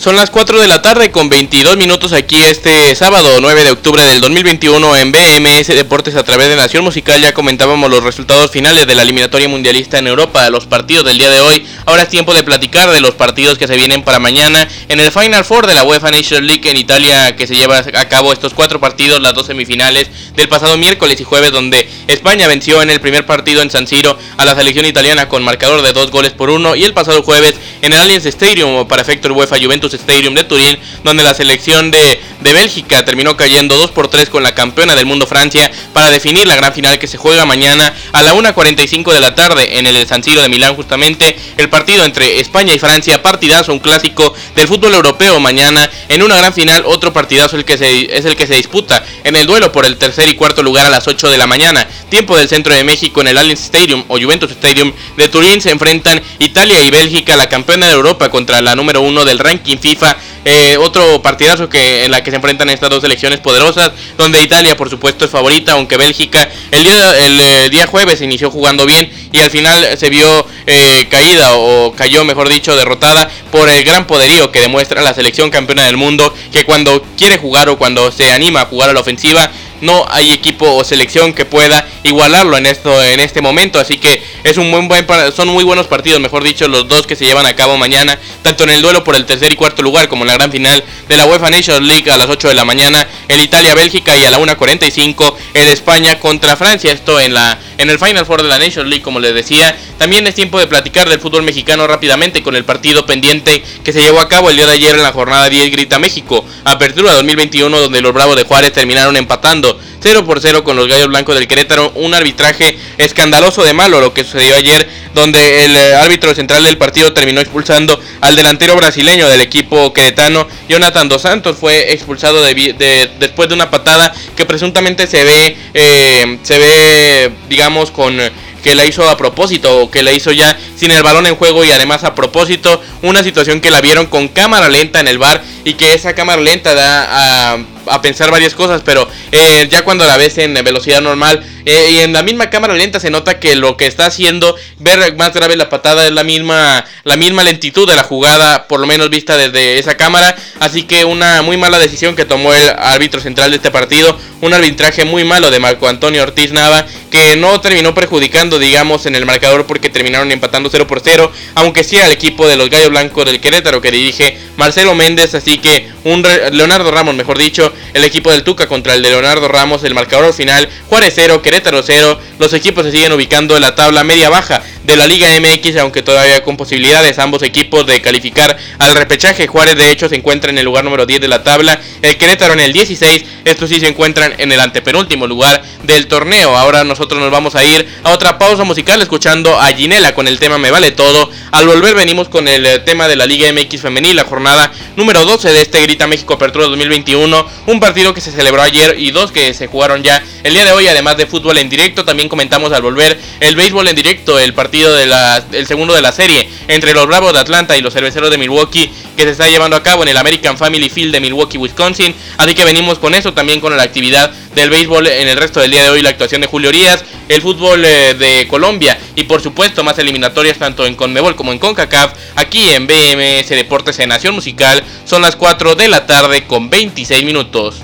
Son 0.00 0.16
las 0.16 0.30
4 0.30 0.58
de 0.58 0.66
la 0.66 0.80
tarde 0.80 1.10
con 1.10 1.28
22 1.28 1.76
minutos 1.76 2.14
aquí 2.14 2.42
este 2.42 2.94
sábado 2.94 3.36
9 3.38 3.64
de 3.64 3.70
octubre 3.70 4.02
del 4.02 4.22
2021 4.22 4.96
en 4.96 5.12
BMS 5.12 5.66
Deportes 5.66 6.14
a 6.14 6.22
través 6.22 6.48
de 6.48 6.56
Nación 6.56 6.84
Musical. 6.84 7.20
Ya 7.20 7.34
comentábamos 7.34 7.90
los 7.90 8.02
resultados 8.02 8.50
finales 8.50 8.86
de 8.86 8.94
la 8.94 9.02
eliminatoria 9.02 9.46
mundialista 9.46 9.98
en 9.98 10.06
Europa, 10.06 10.48
los 10.48 10.64
partidos 10.64 11.04
del 11.04 11.18
día 11.18 11.28
de 11.28 11.42
hoy. 11.42 11.66
Ahora 11.84 12.04
es 12.04 12.08
tiempo 12.08 12.32
de 12.32 12.42
platicar 12.42 12.90
de 12.90 13.02
los 13.02 13.14
partidos 13.14 13.58
que 13.58 13.66
se 13.66 13.76
vienen 13.76 14.02
para 14.02 14.18
mañana 14.18 14.66
en 14.88 15.00
el 15.00 15.12
Final 15.12 15.44
Four 15.44 15.66
de 15.66 15.74
la 15.74 15.82
UEFA 15.82 16.10
Nations 16.10 16.46
League 16.46 16.70
en 16.70 16.78
Italia 16.78 17.36
que 17.36 17.46
se 17.46 17.54
lleva 17.54 17.76
a 17.76 18.08
cabo 18.08 18.32
estos 18.32 18.54
cuatro 18.54 18.80
partidos, 18.80 19.20
las 19.20 19.34
dos 19.34 19.48
semifinales 19.48 20.08
del 20.34 20.48
pasado 20.48 20.78
miércoles 20.78 21.20
y 21.20 21.24
jueves 21.24 21.52
donde 21.52 21.86
España 22.06 22.48
venció 22.48 22.80
en 22.80 22.88
el 22.88 23.02
primer 23.02 23.26
partido 23.26 23.60
en 23.60 23.70
San 23.70 23.86
Siro 23.86 24.16
a 24.38 24.46
la 24.46 24.54
selección 24.54 24.86
italiana 24.86 25.28
con 25.28 25.42
marcador 25.42 25.82
de 25.82 25.92
dos 25.92 26.10
goles 26.10 26.32
por 26.32 26.48
uno 26.48 26.74
y 26.74 26.84
el 26.84 26.94
pasado 26.94 27.22
jueves 27.22 27.56
en 27.82 27.92
el 27.92 28.00
Allianz 28.00 28.24
Stadium 28.24 28.88
para 28.88 29.02
efecto 29.02 29.30
UEFA 29.34 29.58
Juventus 29.60 29.89
Stadium 29.94 30.34
de 30.34 30.44
Turín, 30.44 30.78
donde 31.04 31.22
la 31.22 31.34
selección 31.34 31.90
de, 31.90 32.20
de 32.40 32.52
Bélgica. 32.52 33.04
Terminó 33.04 33.36
cayendo 33.36 33.76
2 33.76 33.90
por 33.90 34.08
3 34.08 34.28
con 34.28 34.42
la 34.42 34.54
campeona 34.54 34.94
del 34.94 35.06
mundo 35.06 35.26
Francia 35.26 35.70
para 35.92 36.10
definir 36.10 36.46
la 36.46 36.56
gran 36.56 36.72
final 36.72 36.98
que 36.98 37.06
se 37.06 37.18
juega 37.18 37.44
mañana 37.44 37.94
a 38.12 38.22
la 38.22 38.34
1.45 38.34 39.12
de 39.12 39.20
la 39.20 39.34
tarde 39.34 39.78
en 39.78 39.86
el 39.86 40.06
San 40.06 40.22
Siro 40.22 40.42
de 40.42 40.48
Milán. 40.48 40.74
Justamente 40.74 41.36
el 41.56 41.68
partido 41.68 42.04
entre 42.04 42.40
España 42.40 42.74
y 42.74 42.78
Francia, 42.78 43.22
partidazo, 43.22 43.72
un 43.72 43.78
clásico 43.78 44.34
del 44.54 44.68
fútbol 44.68 44.94
europeo 44.94 45.40
mañana. 45.40 45.88
En 46.08 46.22
una 46.22 46.36
gran 46.36 46.52
final, 46.52 46.84
otro 46.86 47.12
partidazo 47.12 47.56
el 47.56 47.64
que 47.64 47.78
se, 47.78 48.16
es 48.16 48.24
el 48.24 48.36
que 48.36 48.46
se 48.46 48.54
disputa 48.54 49.04
en 49.24 49.36
el 49.36 49.46
duelo 49.46 49.72
por 49.72 49.84
el 49.84 49.96
tercer 49.96 50.28
y 50.28 50.34
cuarto 50.34 50.62
lugar 50.62 50.86
a 50.86 50.90
las 50.90 51.06
8 51.06 51.30
de 51.30 51.38
la 51.38 51.46
mañana, 51.46 51.86
tiempo 52.08 52.36
del 52.36 52.48
centro 52.48 52.74
de 52.74 52.84
México 52.84 53.20
en 53.20 53.28
el 53.28 53.38
Allianz 53.38 53.60
Stadium 53.60 54.04
o 54.08 54.18
Juventus 54.18 54.50
Stadium 54.50 54.92
de 55.16 55.28
Turín. 55.28 55.60
Se 55.60 55.70
enfrentan 55.70 56.22
Italia 56.38 56.80
y 56.82 56.90
Bélgica, 56.90 57.36
la 57.36 57.48
campeona 57.48 57.86
de 57.86 57.92
Europa 57.92 58.30
contra 58.30 58.60
la 58.60 58.74
número 58.74 59.00
uno 59.00 59.24
del 59.24 59.38
ranking 59.38 59.78
FIFA. 59.78 60.16
Eh, 60.44 60.78
otro 60.78 61.20
partidazo 61.20 61.68
que 61.68 62.04
en 62.04 62.10
la 62.10 62.22
que 62.22 62.29
se 62.30 62.36
enfrentan 62.36 62.70
estas 62.70 62.90
dos 62.90 63.02
selecciones 63.02 63.40
poderosas, 63.40 63.92
donde 64.16 64.42
Italia 64.42 64.76
por 64.76 64.90
supuesto 64.90 65.24
es 65.24 65.30
favorita, 65.30 65.72
aunque 65.72 65.96
Bélgica 65.96 66.48
el 66.70 66.84
día, 66.84 67.18
el, 67.18 67.40
eh, 67.40 67.70
día 67.70 67.86
jueves 67.86 68.20
inició 68.20 68.50
jugando 68.50 68.86
bien 68.86 69.10
y 69.32 69.40
al 69.40 69.50
final 69.50 69.98
se 69.98 70.10
vio 70.10 70.46
eh, 70.66 71.06
caída 71.10 71.54
o 71.54 71.92
cayó 71.92 72.24
mejor 72.24 72.48
dicho 72.48 72.76
derrotada 72.76 73.30
por 73.50 73.68
el 73.68 73.84
gran 73.84 74.06
poderío 74.06 74.52
que 74.52 74.60
demuestra 74.60 75.02
la 75.02 75.14
selección 75.14 75.50
campeona 75.50 75.84
del 75.84 75.96
mundo, 75.96 76.34
que 76.52 76.64
cuando 76.64 77.02
quiere 77.16 77.38
jugar 77.38 77.68
o 77.68 77.78
cuando 77.78 78.10
se 78.12 78.32
anima 78.32 78.62
a 78.62 78.66
jugar 78.66 78.90
a 78.90 78.92
la 78.92 79.00
ofensiva 79.00 79.50
no 79.80 80.04
hay 80.10 80.32
equipo 80.32 80.74
o 80.74 80.84
selección 80.84 81.32
que 81.32 81.44
pueda 81.44 81.86
igualarlo 82.02 82.56
en 82.56 82.66
esto 82.66 83.02
en 83.02 83.20
este 83.20 83.40
momento, 83.40 83.78
así 83.78 83.98
que 83.98 84.22
es 84.44 84.56
un 84.56 84.70
buen, 84.70 84.88
buen 84.88 85.06
son 85.34 85.48
muy 85.48 85.64
buenos 85.64 85.86
partidos, 85.86 86.20
mejor 86.20 86.42
dicho, 86.44 86.68
los 86.68 86.88
dos 86.88 87.06
que 87.06 87.16
se 87.16 87.24
llevan 87.24 87.46
a 87.46 87.54
cabo 87.54 87.76
mañana, 87.76 88.18
tanto 88.42 88.64
en 88.64 88.70
el 88.70 88.82
duelo 88.82 89.04
por 89.04 89.16
el 89.16 89.26
tercer 89.26 89.52
y 89.52 89.56
cuarto 89.56 89.82
lugar 89.82 90.08
como 90.08 90.24
en 90.24 90.28
la 90.28 90.34
gran 90.34 90.50
final 90.50 90.82
de 91.08 91.16
la 91.16 91.26
UEFA 91.26 91.50
Nations 91.50 91.86
League 91.86 92.10
a 92.10 92.16
las 92.16 92.28
8 92.28 92.48
de 92.48 92.54
la 92.54 92.64
mañana 92.64 93.06
en 93.28 93.40
Italia, 93.40 93.74
Bélgica 93.74 94.16
y 94.16 94.24
a 94.24 94.30
la 94.30 94.38
1:45 94.38 95.34
en 95.54 95.68
España 95.68 96.18
contra 96.18 96.56
Francia, 96.56 96.92
esto 96.92 97.20
en 97.20 97.34
la 97.34 97.58
en 97.78 97.88
el 97.88 97.98
Final 97.98 98.26
Four 98.26 98.42
de 98.42 98.48
la 98.48 98.58
Nations 98.58 98.88
League, 98.88 99.02
como 99.02 99.20
les 99.20 99.34
decía. 99.34 99.74
También 99.98 100.26
es 100.26 100.34
tiempo 100.34 100.58
de 100.58 100.66
platicar 100.66 101.08
del 101.08 101.20
fútbol 101.20 101.42
mexicano 101.42 101.86
rápidamente 101.86 102.42
con 102.42 102.54
el 102.56 102.64
partido 102.64 103.06
pendiente 103.06 103.62
que 103.82 103.92
se 103.92 104.02
llevó 104.02 104.20
a 104.20 104.28
cabo 104.28 104.50
el 104.50 104.56
día 104.56 104.66
de 104.66 104.72
ayer 104.72 104.94
en 104.94 105.02
la 105.02 105.12
jornada 105.12 105.48
10 105.48 105.70
Grita 105.70 105.98
México, 105.98 106.44
Apertura 106.64 107.14
2021 107.14 107.80
donde 107.80 108.00
los 108.00 108.12
Bravos 108.12 108.36
de 108.36 108.44
Juárez 108.44 108.72
terminaron 108.72 109.16
empatando 109.16 109.69
0 110.00 110.24
por 110.24 110.40
0 110.40 110.64
con 110.64 110.76
los 110.76 110.88
Gallos 110.88 111.08
Blancos 111.08 111.34
del 111.34 111.48
Querétaro, 111.48 111.92
un 111.94 112.14
arbitraje 112.14 112.78
escandaloso 112.98 113.62
de 113.64 113.72
malo 113.72 114.00
lo 114.00 114.14
que 114.14 114.24
sucedió 114.24 114.56
ayer 114.56 114.88
donde 115.14 115.64
el 115.64 115.76
eh, 115.76 115.94
árbitro 115.94 116.34
central 116.34 116.64
del 116.64 116.78
partido 116.78 117.12
terminó 117.12 117.40
expulsando 117.40 117.98
al 118.20 118.36
delantero 118.36 118.76
brasileño 118.76 119.28
del 119.28 119.40
equipo 119.40 119.92
queretano, 119.92 120.46
Jonathan 120.68 121.08
Dos 121.08 121.22
Santos, 121.22 121.56
fue 121.58 121.92
expulsado 121.92 122.42
de, 122.42 123.10
después 123.18 123.48
de 123.48 123.54
una 123.54 123.70
patada 123.70 124.12
que 124.36 124.46
presuntamente 124.46 125.06
se 125.06 125.24
ve, 125.24 125.56
eh, 125.74 126.38
se 126.42 126.58
ve, 126.58 127.32
digamos, 127.48 127.90
con 127.90 128.20
que 128.62 128.74
la 128.74 128.84
hizo 128.84 129.08
a 129.08 129.16
propósito 129.16 129.80
o 129.80 129.90
que 129.90 130.02
la 130.02 130.12
hizo 130.12 130.32
ya 130.32 130.56
sin 130.76 130.90
el 130.90 131.02
balón 131.02 131.26
en 131.26 131.34
juego 131.34 131.64
y 131.64 131.70
además 131.70 132.04
a 132.04 132.14
propósito. 132.14 132.80
Una 133.02 133.22
situación 133.22 133.60
que 133.60 133.70
la 133.70 133.80
vieron 133.80 134.06
con 134.06 134.28
cámara 134.28 134.68
lenta 134.68 135.00
en 135.00 135.08
el 135.08 135.18
bar 135.18 135.42
y 135.64 135.74
que 135.74 135.94
esa 135.94 136.14
cámara 136.14 136.42
lenta 136.42 136.74
da 136.74 137.54
a 137.54 137.58
a 137.86 138.02
pensar 138.02 138.30
varias 138.30 138.54
cosas, 138.54 138.82
pero 138.84 139.08
eh, 139.32 139.68
ya 139.70 139.82
cuando 139.82 140.04
la 140.04 140.16
ves 140.16 140.38
en 140.38 140.54
velocidad 140.54 141.00
normal 141.00 141.44
eh, 141.64 141.90
y 141.92 141.98
en 141.98 142.12
la 142.12 142.22
misma 142.22 142.50
cámara 142.50 142.74
lenta 142.74 143.00
se 143.00 143.10
nota 143.10 143.38
que 143.38 143.54
lo 143.54 143.76
que 143.76 143.86
está 143.86 144.06
haciendo 144.06 144.56
ver 144.78 145.16
más 145.16 145.32
grave 145.32 145.56
la 145.56 145.68
patada 145.68 146.06
es 146.06 146.12
la 146.12 146.24
misma 146.24 146.84
la 147.04 147.16
misma 147.16 147.44
lentitud 147.44 147.88
de 147.88 147.96
la 147.96 148.02
jugada, 148.02 148.66
por 148.68 148.80
lo 148.80 148.86
menos 148.86 149.10
vista 149.10 149.36
desde 149.36 149.78
esa 149.78 149.96
cámara, 149.96 150.36
así 150.60 150.84
que 150.84 151.04
una 151.04 151.42
muy 151.42 151.56
mala 151.56 151.78
decisión 151.78 152.16
que 152.16 152.24
tomó 152.24 152.54
el 152.54 152.68
árbitro 152.78 153.20
central 153.20 153.50
de 153.50 153.56
este 153.56 153.70
partido, 153.70 154.18
un 154.40 154.54
arbitraje 154.54 155.04
muy 155.04 155.24
malo 155.24 155.50
de 155.50 155.58
Marco 155.58 155.88
Antonio 155.88 156.22
Ortiz 156.22 156.52
Nava 156.52 156.86
que 157.10 157.36
no 157.36 157.60
terminó 157.60 157.94
perjudicando, 157.94 158.58
digamos, 158.58 159.04
en 159.06 159.16
el 159.16 159.26
marcador 159.26 159.66
porque 159.66 159.90
terminaron 159.90 160.30
empatando 160.30 160.70
0 160.70 160.86
por 160.86 161.00
0, 161.02 161.30
aunque 161.56 161.84
sí 161.84 161.98
al 161.98 162.12
equipo 162.12 162.46
de 162.46 162.56
los 162.56 162.70
Gallos 162.70 162.90
Blancos 162.90 163.24
del 163.24 163.40
Querétaro 163.40 163.80
que 163.80 163.90
dirige 163.90 164.38
Marcelo 164.56 164.94
Méndez, 164.94 165.34
así 165.34 165.58
que 165.58 165.88
un 166.04 166.22
Leonardo 166.52 166.90
Ramos, 166.90 167.14
mejor 167.14 167.38
dicho, 167.38 167.69
el 167.94 168.04
equipo 168.04 168.30
del 168.30 168.44
Tuca 168.44 168.66
contra 168.66 168.94
el 168.94 169.02
de 169.02 169.10
Leonardo 169.10 169.48
Ramos, 169.48 169.84
el 169.84 169.94
marcador 169.94 170.32
final, 170.32 170.68
Juárez 170.88 171.12
0, 171.16 171.42
Querétaro 171.42 171.82
0, 171.82 172.20
los 172.38 172.52
equipos 172.52 172.84
se 172.84 172.92
siguen 172.92 173.12
ubicando 173.12 173.56
en 173.56 173.62
la 173.62 173.74
tabla 173.74 174.04
media 174.04 174.28
baja 174.28 174.62
de 174.84 174.96
la 174.96 175.06
Liga 175.06 175.28
MX, 175.40 175.76
aunque 175.76 176.02
todavía 176.02 176.42
con 176.42 176.56
posibilidades 176.56 177.18
ambos 177.18 177.42
equipos 177.42 177.86
de 177.86 178.00
calificar 178.00 178.56
al 178.78 178.94
repechaje. 178.94 179.46
Juárez 179.46 179.76
de 179.76 179.90
hecho 179.90 180.08
se 180.08 180.16
encuentra 180.16 180.50
en 180.50 180.58
el 180.58 180.64
lugar 180.64 180.84
número 180.84 181.06
10 181.06 181.20
de 181.20 181.28
la 181.28 181.42
tabla, 181.42 181.80
el 182.02 182.16
Querétaro 182.16 182.54
en 182.54 182.60
el 182.60 182.72
16, 182.72 183.24
estos 183.44 183.68
sí 183.68 183.80
se 183.80 183.88
encuentran 183.88 184.34
en 184.38 184.52
el 184.52 184.60
antepenúltimo 184.60 185.26
lugar 185.26 185.62
del 185.82 186.06
torneo. 186.06 186.56
Ahora 186.56 186.84
nosotros 186.84 187.20
nos 187.20 187.30
vamos 187.30 187.54
a 187.54 187.64
ir 187.64 187.86
a 188.02 188.10
otra 188.10 188.38
pausa 188.38 188.64
musical 188.64 189.00
escuchando 189.02 189.58
a 189.58 189.68
Ginela 189.68 190.14
con 190.14 190.28
el 190.28 190.38
tema 190.38 190.58
Me 190.58 190.70
vale 190.70 190.90
todo. 190.90 191.30
Al 191.52 191.66
volver 191.66 191.94
venimos 191.94 192.28
con 192.28 192.48
el 192.48 192.66
eh, 192.66 192.78
tema 192.80 193.08
de 193.08 193.16
la 193.16 193.26
Liga 193.26 193.50
MX 193.52 193.82
femenil, 193.82 194.16
la 194.16 194.24
jornada 194.24 194.72
número 194.96 195.24
12 195.24 195.52
de 195.52 195.62
este 195.62 195.82
Grita 195.82 196.06
México 196.06 196.34
Apertura 196.34 196.66
2021, 196.66 197.46
un 197.66 197.80
partido 197.80 198.14
que 198.14 198.20
se 198.20 198.32
celebró 198.32 198.62
ayer 198.62 198.96
y 198.98 199.10
dos 199.10 199.32
que 199.32 199.54
se 199.54 199.66
jugaron 199.66 200.02
ya 200.02 200.22
el 200.42 200.54
día 200.54 200.64
de 200.64 200.72
hoy, 200.72 200.86
además 200.86 201.16
de 201.16 201.26
fútbol 201.26 201.58
en 201.58 201.68
directo, 201.68 202.04
también 202.04 202.28
comentamos 202.28 202.72
al 202.72 202.82
volver 202.82 203.18
el 203.40 203.56
béisbol 203.56 203.88
en 203.88 203.96
directo, 203.96 204.38
el 204.38 204.54
partido 204.54 204.94
de 204.94 205.06
la, 205.06 205.44
el 205.52 205.66
segundo 205.66 205.94
de 205.94 206.00
la 206.00 206.12
serie 206.12 206.48
entre 206.68 206.94
los 206.94 207.06
Bravos 207.06 207.32
de 207.32 207.40
Atlanta 207.40 207.76
y 207.76 207.82
los 207.82 207.92
Cerveceros 207.92 208.30
de 208.30 208.38
Milwaukee 208.38 208.90
que 209.16 209.24
se 209.24 209.30
está 209.30 209.48
llevando 209.48 209.76
a 209.76 209.82
cabo 209.82 210.02
en 210.02 210.08
el 210.08 210.16
American 210.16 210.56
Family 210.56 210.88
Field 210.88 211.12
de 211.12 211.20
Milwaukee, 211.20 211.58
Wisconsin. 211.58 212.14
Así 212.38 212.54
que 212.54 212.64
venimos 212.64 212.98
con 212.98 213.14
eso, 213.14 213.34
también 213.34 213.60
con 213.60 213.76
la 213.76 213.82
actividad 213.82 214.32
del 214.54 214.70
béisbol 214.70 215.06
en 215.06 215.28
el 215.28 215.36
resto 215.36 215.60
del 215.60 215.70
día 215.70 215.84
de 215.84 215.90
hoy, 215.90 216.02
la 216.02 216.10
actuación 216.10 216.40
de 216.40 216.46
Julio 216.46 216.72
Rías, 216.72 217.04
el 217.28 217.42
fútbol 217.42 217.84
eh, 217.84 218.14
de 218.14 218.46
Colombia 218.48 218.98
y 219.14 219.24
por 219.24 219.40
supuesto 219.40 219.84
más 219.84 219.98
eliminatorias 219.98 220.58
tanto 220.58 220.86
en 220.86 220.94
Conmebol 220.94 221.36
como 221.36 221.52
en 221.52 221.58
CONCACAF, 221.58 222.12
aquí 222.36 222.70
en 222.70 222.86
BMS 222.86 223.48
Deportes 223.50 223.98
en 223.98 224.08
Nación 224.08 224.34
Musical, 224.34 224.82
son 225.04 225.22
las 225.22 225.36
4 225.36 225.74
de 225.74 225.88
la 225.88 226.06
tarde 226.06 226.46
con 226.46 226.70
26 226.70 227.24
minutos. 227.24 227.82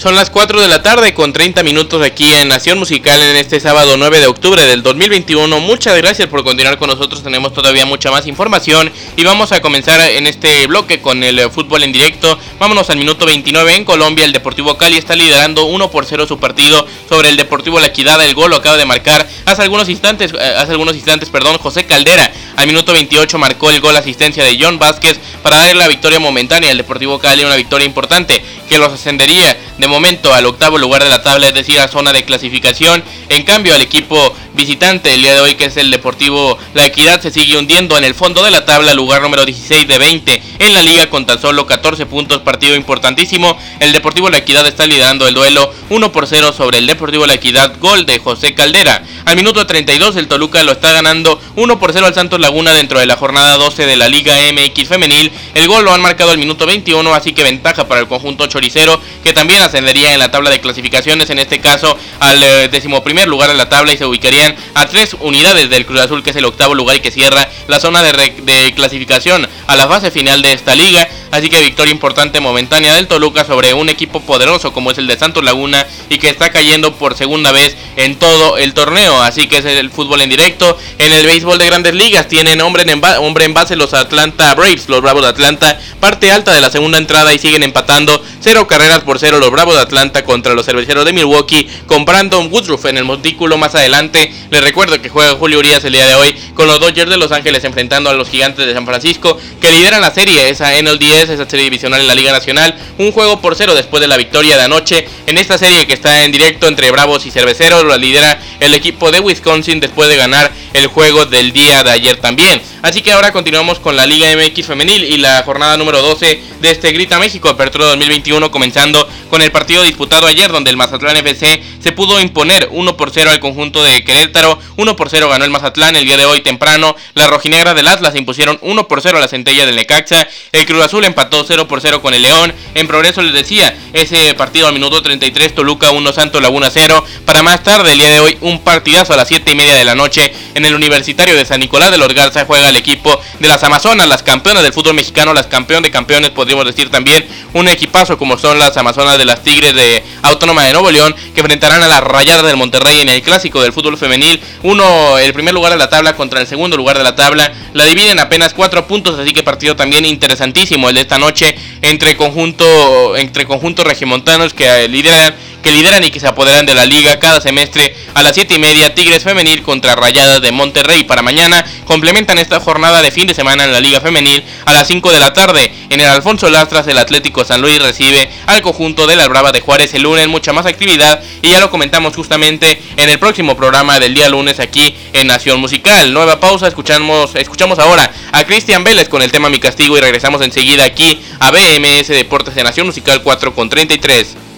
Son 0.00 0.14
las 0.14 0.30
4 0.30 0.62
de 0.62 0.66
la 0.66 0.80
tarde 0.80 1.12
con 1.12 1.34
30 1.34 1.62
minutos 1.62 2.02
aquí 2.02 2.32
en 2.32 2.48
Nación 2.48 2.78
Musical 2.78 3.20
en 3.20 3.36
este 3.36 3.60
sábado 3.60 3.98
9 3.98 4.20
de 4.20 4.28
octubre 4.28 4.64
del 4.64 4.82
2021. 4.82 5.60
Muchas 5.60 5.94
gracias 5.98 6.26
por 6.26 6.42
continuar 6.42 6.78
con 6.78 6.88
nosotros. 6.88 7.22
Tenemos 7.22 7.52
todavía 7.52 7.84
mucha 7.84 8.10
más 8.10 8.26
información 8.26 8.90
y 9.18 9.24
vamos 9.24 9.52
a 9.52 9.60
comenzar 9.60 10.00
en 10.00 10.26
este 10.26 10.66
bloque 10.68 11.02
con 11.02 11.22
el 11.22 11.38
eh, 11.38 11.50
fútbol 11.50 11.82
en 11.82 11.92
directo. 11.92 12.38
Vámonos 12.58 12.88
al 12.88 12.96
minuto 12.96 13.26
29 13.26 13.74
en 13.74 13.84
Colombia. 13.84 14.24
El 14.24 14.32
Deportivo 14.32 14.78
Cali 14.78 14.96
está 14.96 15.14
liderando 15.14 15.66
1 15.66 15.90
por 15.90 16.06
0 16.06 16.26
su 16.26 16.38
partido 16.38 16.86
sobre 17.06 17.28
el 17.28 17.36
Deportivo 17.36 17.78
La 17.78 17.88
Equidad. 17.88 18.24
El 18.24 18.34
gol 18.34 18.48
lo 18.48 18.56
acaba 18.56 18.78
de 18.78 18.86
marcar 18.86 19.28
hace 19.44 19.60
algunos 19.60 19.90
instantes, 19.90 20.32
eh, 20.32 20.54
hace 20.56 20.72
algunos 20.72 20.96
instantes, 20.96 21.28
perdón, 21.28 21.58
José 21.58 21.84
Caldera. 21.84 22.32
Al 22.60 22.66
minuto 22.66 22.92
28 22.92 23.38
marcó 23.38 23.70
el 23.70 23.80
gol 23.80 23.96
asistencia 23.96 24.44
de 24.44 24.58
John 24.60 24.78
Vázquez 24.78 25.18
para 25.42 25.56
darle 25.56 25.76
la 25.76 25.88
victoria 25.88 26.20
momentánea 26.20 26.70
al 26.70 26.76
Deportivo 26.76 27.18
Cali, 27.18 27.42
una 27.42 27.56
victoria 27.56 27.86
importante 27.86 28.44
que 28.68 28.76
los 28.76 28.92
ascendería 28.92 29.58
de 29.78 29.88
momento 29.88 30.34
al 30.34 30.44
octavo 30.44 30.76
lugar 30.76 31.02
de 31.02 31.08
la 31.08 31.22
tabla, 31.22 31.48
es 31.48 31.54
decir, 31.54 31.80
a 31.80 31.88
zona 31.88 32.12
de 32.12 32.22
clasificación. 32.24 33.02
En 33.30 33.44
cambio, 33.44 33.74
al 33.74 33.80
equipo 33.80 34.36
visitante 34.54 35.14
el 35.14 35.22
día 35.22 35.34
de 35.34 35.40
hoy, 35.40 35.54
que 35.54 35.64
es 35.64 35.76
el 35.78 35.90
Deportivo 35.90 36.58
La 36.74 36.84
Equidad, 36.84 37.20
se 37.22 37.30
sigue 37.30 37.56
hundiendo 37.56 37.96
en 37.96 38.04
el 38.04 38.14
fondo 38.14 38.44
de 38.44 38.50
la 38.50 38.66
tabla, 38.66 38.92
lugar 38.92 39.22
número 39.22 39.46
16 39.46 39.88
de 39.88 39.98
20 39.98 40.42
en 40.58 40.74
la 40.74 40.82
liga 40.82 41.08
con 41.08 41.24
tan 41.24 41.40
solo 41.40 41.66
14 41.66 42.04
puntos, 42.06 42.42
partido 42.42 42.76
importantísimo. 42.76 43.58
El 43.80 43.92
Deportivo 43.92 44.28
La 44.28 44.38
Equidad 44.38 44.66
está 44.66 44.86
liderando 44.86 45.26
el 45.26 45.34
duelo 45.34 45.72
1 45.88 46.12
por 46.12 46.26
0 46.26 46.52
sobre 46.52 46.78
el 46.78 46.86
Deportivo 46.86 47.26
La 47.26 47.34
Equidad, 47.34 47.72
gol 47.80 48.04
de 48.04 48.18
José 48.18 48.54
Caldera. 48.54 49.02
Al 49.24 49.36
minuto 49.36 49.66
32 49.66 50.16
el 50.16 50.28
Toluca 50.28 50.62
lo 50.62 50.72
está 50.72 50.92
ganando 50.92 51.40
1 51.56 51.78
por 51.78 51.92
0 51.92 52.06
al 52.06 52.14
Santos 52.14 52.38
Laguna 52.50 52.74
dentro 52.74 52.98
de 52.98 53.06
la 53.06 53.16
jornada 53.16 53.56
12 53.58 53.86
de 53.86 53.94
la 53.94 54.08
Liga 54.08 54.34
MX 54.52 54.88
femenil. 54.88 55.30
El 55.54 55.68
gol 55.68 55.84
lo 55.84 55.92
han 55.92 56.02
marcado 56.02 56.32
al 56.32 56.38
minuto 56.38 56.66
21, 56.66 57.14
así 57.14 57.32
que 57.32 57.44
ventaja 57.44 57.86
para 57.86 58.00
el 58.00 58.08
conjunto 58.08 58.48
choricero 58.48 59.00
que 59.22 59.32
también 59.32 59.62
ascendería 59.62 60.12
en 60.14 60.18
la 60.18 60.32
tabla 60.32 60.50
de 60.50 60.60
clasificaciones, 60.60 61.30
en 61.30 61.38
este 61.38 61.60
caso 61.60 61.96
al 62.18 62.42
eh, 62.42 62.68
decimoprimer 62.68 63.28
lugar 63.28 63.50
de 63.50 63.54
la 63.54 63.68
tabla 63.68 63.92
y 63.92 63.98
se 63.98 64.04
ubicarían 64.04 64.56
a 64.74 64.86
tres 64.86 65.14
unidades 65.20 65.70
del 65.70 65.86
Cruz 65.86 66.00
Azul 66.00 66.24
que 66.24 66.30
es 66.30 66.36
el 66.36 66.44
octavo 66.44 66.74
lugar 66.74 66.96
y 66.96 67.00
que 67.00 67.12
cierra 67.12 67.48
la 67.68 67.78
zona 67.78 68.02
de, 68.02 68.10
de 68.42 68.74
clasificación 68.74 69.48
a 69.68 69.76
la 69.76 69.86
fase 69.86 70.10
final 70.10 70.42
de 70.42 70.52
esta 70.52 70.74
liga. 70.74 71.08
Así 71.30 71.48
que 71.48 71.60
victoria 71.60 71.92
importante 71.92 72.40
momentánea 72.40 72.94
del 72.94 73.06
Toluca 73.06 73.44
sobre 73.44 73.72
un 73.72 73.88
equipo 73.88 74.20
poderoso 74.20 74.72
como 74.72 74.90
es 74.90 74.98
el 74.98 75.06
de 75.06 75.16
Santos 75.16 75.44
Laguna 75.44 75.86
y 76.08 76.18
que 76.18 76.28
está 76.28 76.50
cayendo 76.50 76.94
por 76.96 77.16
segunda 77.16 77.52
vez 77.52 77.76
en 77.96 78.16
todo 78.16 78.58
el 78.58 78.74
torneo. 78.74 79.22
Así 79.22 79.46
que 79.46 79.58
es 79.58 79.64
el 79.64 79.90
fútbol 79.90 80.22
en 80.22 80.30
directo. 80.30 80.76
En 80.98 81.12
el 81.12 81.24
béisbol 81.26 81.58
de 81.58 81.66
grandes 81.66 81.94
ligas 81.94 82.26
tienen 82.26 82.60
hombre 82.60 82.82
en, 82.82 83.00
hombre 83.18 83.44
en 83.44 83.54
base 83.54 83.76
los 83.76 83.94
Atlanta 83.94 84.54
Braves, 84.54 84.88
los 84.88 85.00
Bravos 85.02 85.22
de 85.22 85.28
Atlanta, 85.28 85.78
parte 86.00 86.32
alta 86.32 86.52
de 86.52 86.60
la 86.60 86.70
segunda 86.70 86.98
entrada 86.98 87.32
y 87.32 87.38
siguen 87.38 87.62
empatando 87.62 88.22
cero 88.40 88.66
carreras 88.66 89.00
por 89.00 89.18
cero 89.18 89.38
los 89.38 89.50
Bravos 89.50 89.76
de 89.76 89.82
Atlanta 89.82 90.24
contra 90.24 90.54
los 90.54 90.66
Cerveceros 90.66 91.04
de 91.04 91.12
Milwaukee 91.12 91.68
con 91.86 92.04
Brandon 92.04 92.48
Woodruff 92.50 92.86
en 92.86 92.98
el 92.98 93.04
montículo 93.04 93.56
más 93.56 93.76
adelante. 93.76 94.32
Les 94.50 94.62
recuerdo 94.62 95.00
que 95.00 95.08
juega 95.08 95.34
Julio 95.34 95.60
Urias 95.60 95.84
el 95.84 95.92
día 95.92 96.06
de 96.06 96.14
hoy 96.16 96.34
con 96.54 96.66
los 96.66 96.80
Dodgers 96.80 97.10
de 97.10 97.16
Los 97.16 97.30
Ángeles 97.30 97.62
enfrentando 97.62 98.10
a 98.10 98.14
los 98.14 98.28
Gigantes 98.28 98.66
de 98.66 98.74
San 98.74 98.84
Francisco 98.84 99.38
que 99.60 99.70
lideran 99.70 100.00
la 100.00 100.10
serie, 100.10 100.48
esa 100.48 100.74
NL10, 101.20 101.30
esa 101.30 101.48
serie 101.48 101.64
divisional 101.64 102.00
en 102.00 102.06
la 102.06 102.14
Liga 102.14 102.32
Nacional. 102.32 102.74
Un 102.98 103.12
juego 103.12 103.40
por 103.40 103.56
cero 103.56 103.74
después 103.74 104.00
de 104.00 104.08
la 104.08 104.16
victoria 104.16 104.56
de 104.56 104.64
anoche 104.64 105.06
en 105.26 105.38
esta 105.38 105.58
serie 105.58 105.86
que 105.86 105.94
está 105.94 106.24
en 106.24 106.32
directo 106.32 106.66
entre 106.66 106.90
Bravos 106.90 107.26
y 107.26 107.30
Cerveceros. 107.30 107.84
Lo 107.84 107.96
lidera 107.96 108.40
el 108.60 108.74
equipo 108.74 109.10
de 109.10 109.20
Wisconsin 109.20 109.80
después 109.80 110.08
de 110.08 110.16
ganar 110.16 110.52
el 110.72 110.86
juego 110.86 111.26
del 111.26 111.52
día 111.52 111.82
de 111.82 111.90
ayer 111.90 112.16
también. 112.16 112.60
Así 112.82 113.02
que 113.02 113.12
ahora 113.12 113.32
continuamos 113.32 113.78
con 113.78 113.96
la 113.96 114.06
Liga 114.06 114.28
MX 114.36 114.66
femenil 114.66 115.04
y 115.04 115.18
la 115.18 115.42
jornada 115.42 115.76
número 115.76 116.00
12 116.00 116.42
de 116.60 116.70
este 116.70 116.92
Grita 116.92 117.18
México 117.18 117.48
Apertura 117.48 117.86
2021 117.86 118.50
comenzando 118.50 119.08
con 119.28 119.42
el 119.42 119.50
partido 119.52 119.82
disputado 119.82 120.26
ayer 120.26 120.50
donde 120.50 120.70
el 120.70 120.76
Mazatlán 120.76 121.16
FC 121.16 121.62
se 121.80 121.92
pudo 121.92 122.20
imponer 122.20 122.68
1 122.70 122.96
por 122.96 123.10
0 123.10 123.30
al 123.30 123.40
conjunto 123.40 123.82
de 123.82 124.04
Querétaro, 124.04 124.58
1 124.76 124.96
por 124.96 125.10
0 125.10 125.28
ganó 125.28 125.44
el 125.44 125.50
Mazatlán 125.50 125.96
el 125.96 126.04
día 126.04 126.16
de 126.16 126.24
hoy 126.24 126.40
temprano, 126.40 126.96
la 127.14 127.26
rojinegra 127.26 127.74
del 127.74 127.88
Atlas 127.88 128.14
impusieron 128.16 128.58
1 128.62 128.88
por 128.88 129.00
0 129.00 129.18
a 129.18 129.20
la 129.20 129.28
centella 129.28 129.66
del 129.66 129.76
Necaxa, 129.76 130.28
el 130.52 130.66
Cruz 130.66 130.84
Azul 130.84 131.04
empató 131.10 131.44
0 131.46 131.68
por 131.68 131.80
0 131.80 132.00
con 132.00 132.14
el 132.14 132.22
León, 132.22 132.52
en 132.74 132.86
progreso 132.86 133.22
les 133.22 133.34
decía, 133.34 133.76
ese 133.92 134.34
partido 134.34 134.66
al 134.66 134.72
minuto 134.72 135.02
33, 135.02 135.54
Toluca 135.54 135.90
1, 135.90 136.12
Santo 136.12 136.40
Laguna 136.40 136.70
0. 136.70 137.04
Para 137.24 137.42
más 137.42 137.62
tarde, 137.62 137.92
el 137.92 137.98
día 137.98 138.10
de 138.10 138.20
hoy, 138.20 138.38
un 138.40 138.60
partidazo 138.60 139.14
a 139.14 139.16
las 139.16 139.28
7 139.28 139.50
y 139.52 139.54
media 139.54 139.74
de 139.74 139.84
la 139.84 139.94
noche 139.94 140.32
en 140.54 140.64
el 140.64 140.74
Universitario 140.74 141.36
de 141.36 141.44
San 141.44 141.60
Nicolás 141.60 141.90
de 141.90 141.98
los 141.98 142.08
Garza 142.14 142.44
juega 142.44 142.68
el 142.68 142.76
equipo 142.76 143.20
de 143.38 143.48
las 143.48 143.62
Amazonas, 143.62 144.08
las 144.08 144.22
campeonas 144.22 144.62
del 144.62 144.72
fútbol 144.72 144.94
mexicano, 144.94 145.32
las 145.32 145.46
campeones 145.46 145.84
de 145.84 145.90
campeones, 145.90 146.30
podríamos 146.30 146.64
decir 146.64 146.90
también, 146.90 147.26
un 147.52 147.68
equipazo 147.68 148.18
como 148.18 148.38
son 148.38 148.58
las 148.58 148.76
Amazonas 148.76 149.18
de 149.18 149.24
las 149.24 149.42
Tigres 149.42 149.74
de 149.74 150.02
Autónoma 150.22 150.64
de 150.64 150.72
Nuevo 150.72 150.90
León, 150.90 151.14
que 151.34 151.40
enfrentarán 151.40 151.82
a 151.82 151.88
las 151.88 152.00
Rayadas 152.00 152.44
del 152.44 152.56
Monterrey 152.56 153.00
en 153.00 153.08
el 153.08 153.22
clásico 153.22 153.62
del 153.62 153.72
fútbol 153.72 153.96
femenil. 153.96 154.40
Uno, 154.62 155.18
el 155.18 155.32
primer 155.32 155.54
lugar 155.54 155.72
de 155.72 155.78
la 155.78 155.88
tabla 155.88 156.16
contra 156.16 156.40
el 156.40 156.46
segundo 156.46 156.76
lugar 156.76 156.98
de 156.98 157.04
la 157.04 157.14
tabla. 157.14 157.52
La 157.72 157.84
dividen 157.84 158.18
apenas 158.18 158.54
4 158.54 158.86
puntos, 158.86 159.18
así 159.18 159.32
que 159.32 159.42
partido 159.42 159.76
también 159.76 160.04
interesantísimo 160.04 160.88
el 160.88 160.94
de 160.94 161.02
esta 161.02 161.18
noche 161.18 161.54
entre 161.82 162.16
conjunto, 162.16 163.16
entre 163.16 163.46
regimontanos 163.84 164.54
que 164.54 164.88
lideran 164.88 165.34
que 165.62 165.72
lideran 165.72 166.04
y 166.04 166.10
que 166.10 166.20
se 166.20 166.26
apoderan 166.26 166.66
de 166.66 166.74
la 166.74 166.86
liga 166.86 167.18
cada 167.18 167.40
semestre 167.40 167.94
a 168.14 168.22
las 168.22 168.34
7 168.34 168.54
y 168.54 168.58
media 168.58 168.94
Tigres 168.94 169.22
Femenil 169.22 169.62
contra 169.62 169.94
Rayadas 169.94 170.40
de 170.40 170.52
Monterrey. 170.52 171.04
Para 171.04 171.22
mañana 171.22 171.64
complementan 171.84 172.38
esta 172.38 172.60
jornada 172.60 173.02
de 173.02 173.10
fin 173.10 173.26
de 173.26 173.34
semana 173.34 173.64
en 173.64 173.72
la 173.72 173.80
liga 173.80 174.00
femenil 174.00 174.44
a 174.64 174.72
las 174.72 174.88
5 174.88 175.12
de 175.12 175.18
la 175.18 175.32
tarde. 175.32 175.72
En 175.90 176.00
el 176.00 176.08
Alfonso 176.08 176.50
Lastras 176.50 176.86
el 176.88 176.98
Atlético 176.98 177.44
San 177.44 177.60
Luis 177.60 177.80
recibe 177.80 178.30
al 178.46 178.62
conjunto 178.62 179.06
de 179.06 179.16
la 179.16 179.28
Brava 179.28 179.52
de 179.52 179.60
Juárez 179.60 179.94
el 179.94 180.02
lunes. 180.02 180.28
Mucha 180.28 180.52
más 180.52 180.66
actividad 180.66 181.22
y 181.42 181.50
ya 181.50 181.60
lo 181.60 181.70
comentamos 181.70 182.14
justamente 182.14 182.82
en 182.96 183.08
el 183.08 183.18
próximo 183.18 183.56
programa 183.56 184.00
del 184.00 184.14
día 184.14 184.28
lunes 184.28 184.60
aquí 184.60 184.94
en 185.12 185.26
Nación 185.26 185.60
Musical. 185.60 186.12
Nueva 186.12 186.40
pausa 186.40 186.68
escuchamos 186.68 187.34
escuchamos 187.34 187.78
ahora 187.78 188.12
a 188.32 188.44
Cristian 188.44 188.84
Vélez 188.84 189.08
con 189.08 189.22
el 189.22 189.32
tema 189.32 189.50
Mi 189.50 189.58
Castigo 189.58 189.96
y 189.96 190.00
regresamos 190.00 190.42
enseguida 190.42 190.84
aquí 190.84 191.20
a 191.38 191.50
BMS 191.50 192.08
Deportes 192.08 192.54
de 192.54 192.64
Nación 192.64 192.86
Musical 192.86 193.22
4 193.22 193.54
con 193.54 193.68
33 193.68 194.49